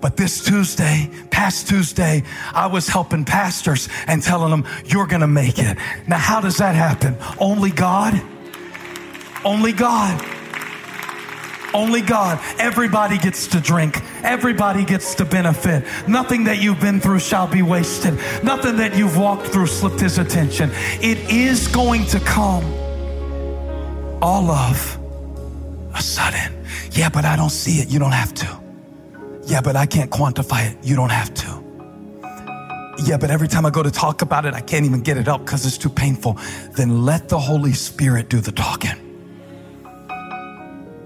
[0.00, 2.22] But this Tuesday, past Tuesday,
[2.54, 5.76] I was helping pastors and telling them, you're going to make it.
[6.06, 7.16] Now, how does that happen?
[7.38, 8.20] Only God?
[9.44, 10.24] Only God.
[11.72, 12.40] Only God.
[12.58, 14.00] Everybody gets to drink.
[14.22, 15.84] Everybody gets to benefit.
[16.08, 18.14] Nothing that you've been through shall be wasted.
[18.42, 20.70] Nothing that you've walked through slipped his attention.
[21.00, 22.64] It is going to come
[24.22, 24.98] all of
[25.94, 26.64] a sudden.
[26.92, 27.88] Yeah, but I don't see it.
[27.88, 28.60] You don't have to.
[29.46, 30.78] Yeah, but I can't quantify it.
[30.82, 31.60] You don't have to.
[33.04, 35.26] Yeah, but every time I go to talk about it, I can't even get it
[35.26, 36.38] up because it's too painful.
[36.76, 39.09] Then let the Holy Spirit do the talking.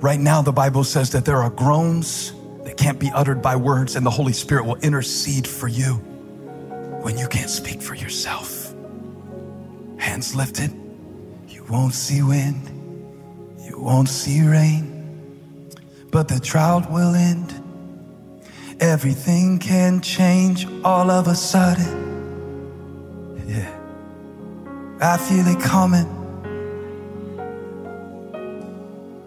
[0.04, 2.34] Right now, the Bible says that there are groans
[2.64, 5.94] that can't be uttered by words, and the Holy Spirit will intercede for you
[7.00, 8.74] when you can't speak for yourself.
[9.96, 10.70] Hands lifted.
[11.48, 12.68] You won't see wind,
[13.62, 15.70] you won't see rain,
[16.10, 17.54] but the drought will end
[18.80, 21.86] Everything can change all of a sudden.
[23.46, 23.72] Yeah.
[25.00, 26.13] I feel it coming.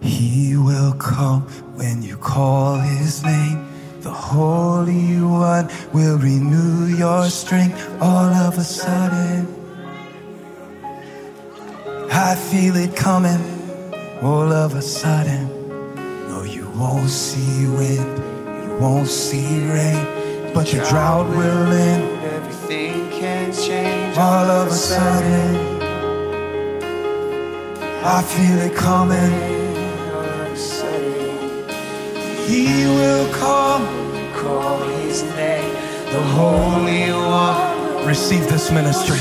[0.00, 1.42] He will come
[1.76, 3.66] when you call his name.
[4.00, 9.46] The Holy One will renew your strength all of a sudden.
[12.10, 13.42] I feel it coming
[14.22, 15.48] all of a sudden.
[16.28, 18.18] No, you won't see wind
[18.64, 22.24] you won't see rain, but your drought will end.
[22.24, 25.82] Everything can change all of a sudden.
[28.04, 29.57] I feel it coming.
[32.48, 33.84] He will come.
[34.32, 35.74] Call his name,
[36.06, 38.06] the Holy One.
[38.06, 39.20] Receive this ministry.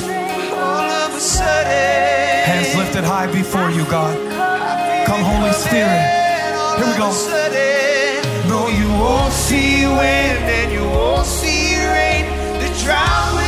[0.55, 2.45] All of a sudden.
[2.45, 4.15] Hands lifted high before you, God.
[5.05, 6.03] Come, Holy Spirit.
[6.77, 7.11] Here we go
[8.47, 12.23] No, you won't see wind and you won't see rain.
[12.61, 13.46] The drought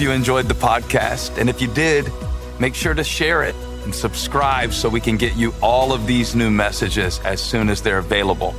[0.00, 1.38] you enjoyed the podcast.
[1.38, 2.10] And if you did,
[2.58, 3.54] make sure to share it
[3.84, 7.82] and subscribe so we can get you all of these new messages as soon as
[7.82, 8.54] they're available.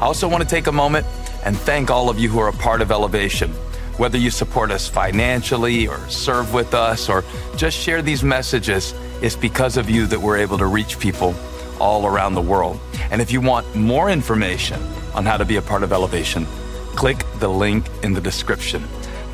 [0.00, 1.06] I also want to take a moment
[1.44, 3.50] and thank all of you who are a part of Elevation.
[3.96, 7.24] Whether you support us financially or serve with us or
[7.56, 11.34] just share these messages, it's because of you that we're able to reach people
[11.80, 12.78] all around the world.
[13.10, 14.80] And if you want more information
[15.14, 16.46] on how to be a part of Elevation,
[16.94, 18.84] click the link in the description.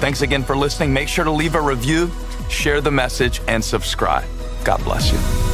[0.04, 0.92] Thanks again for listening.
[0.92, 2.10] Make sure to leave a review,
[2.50, 4.28] share the message, and subscribe.
[4.62, 5.53] God bless you.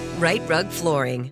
[0.21, 1.31] Rite Rug Flooring.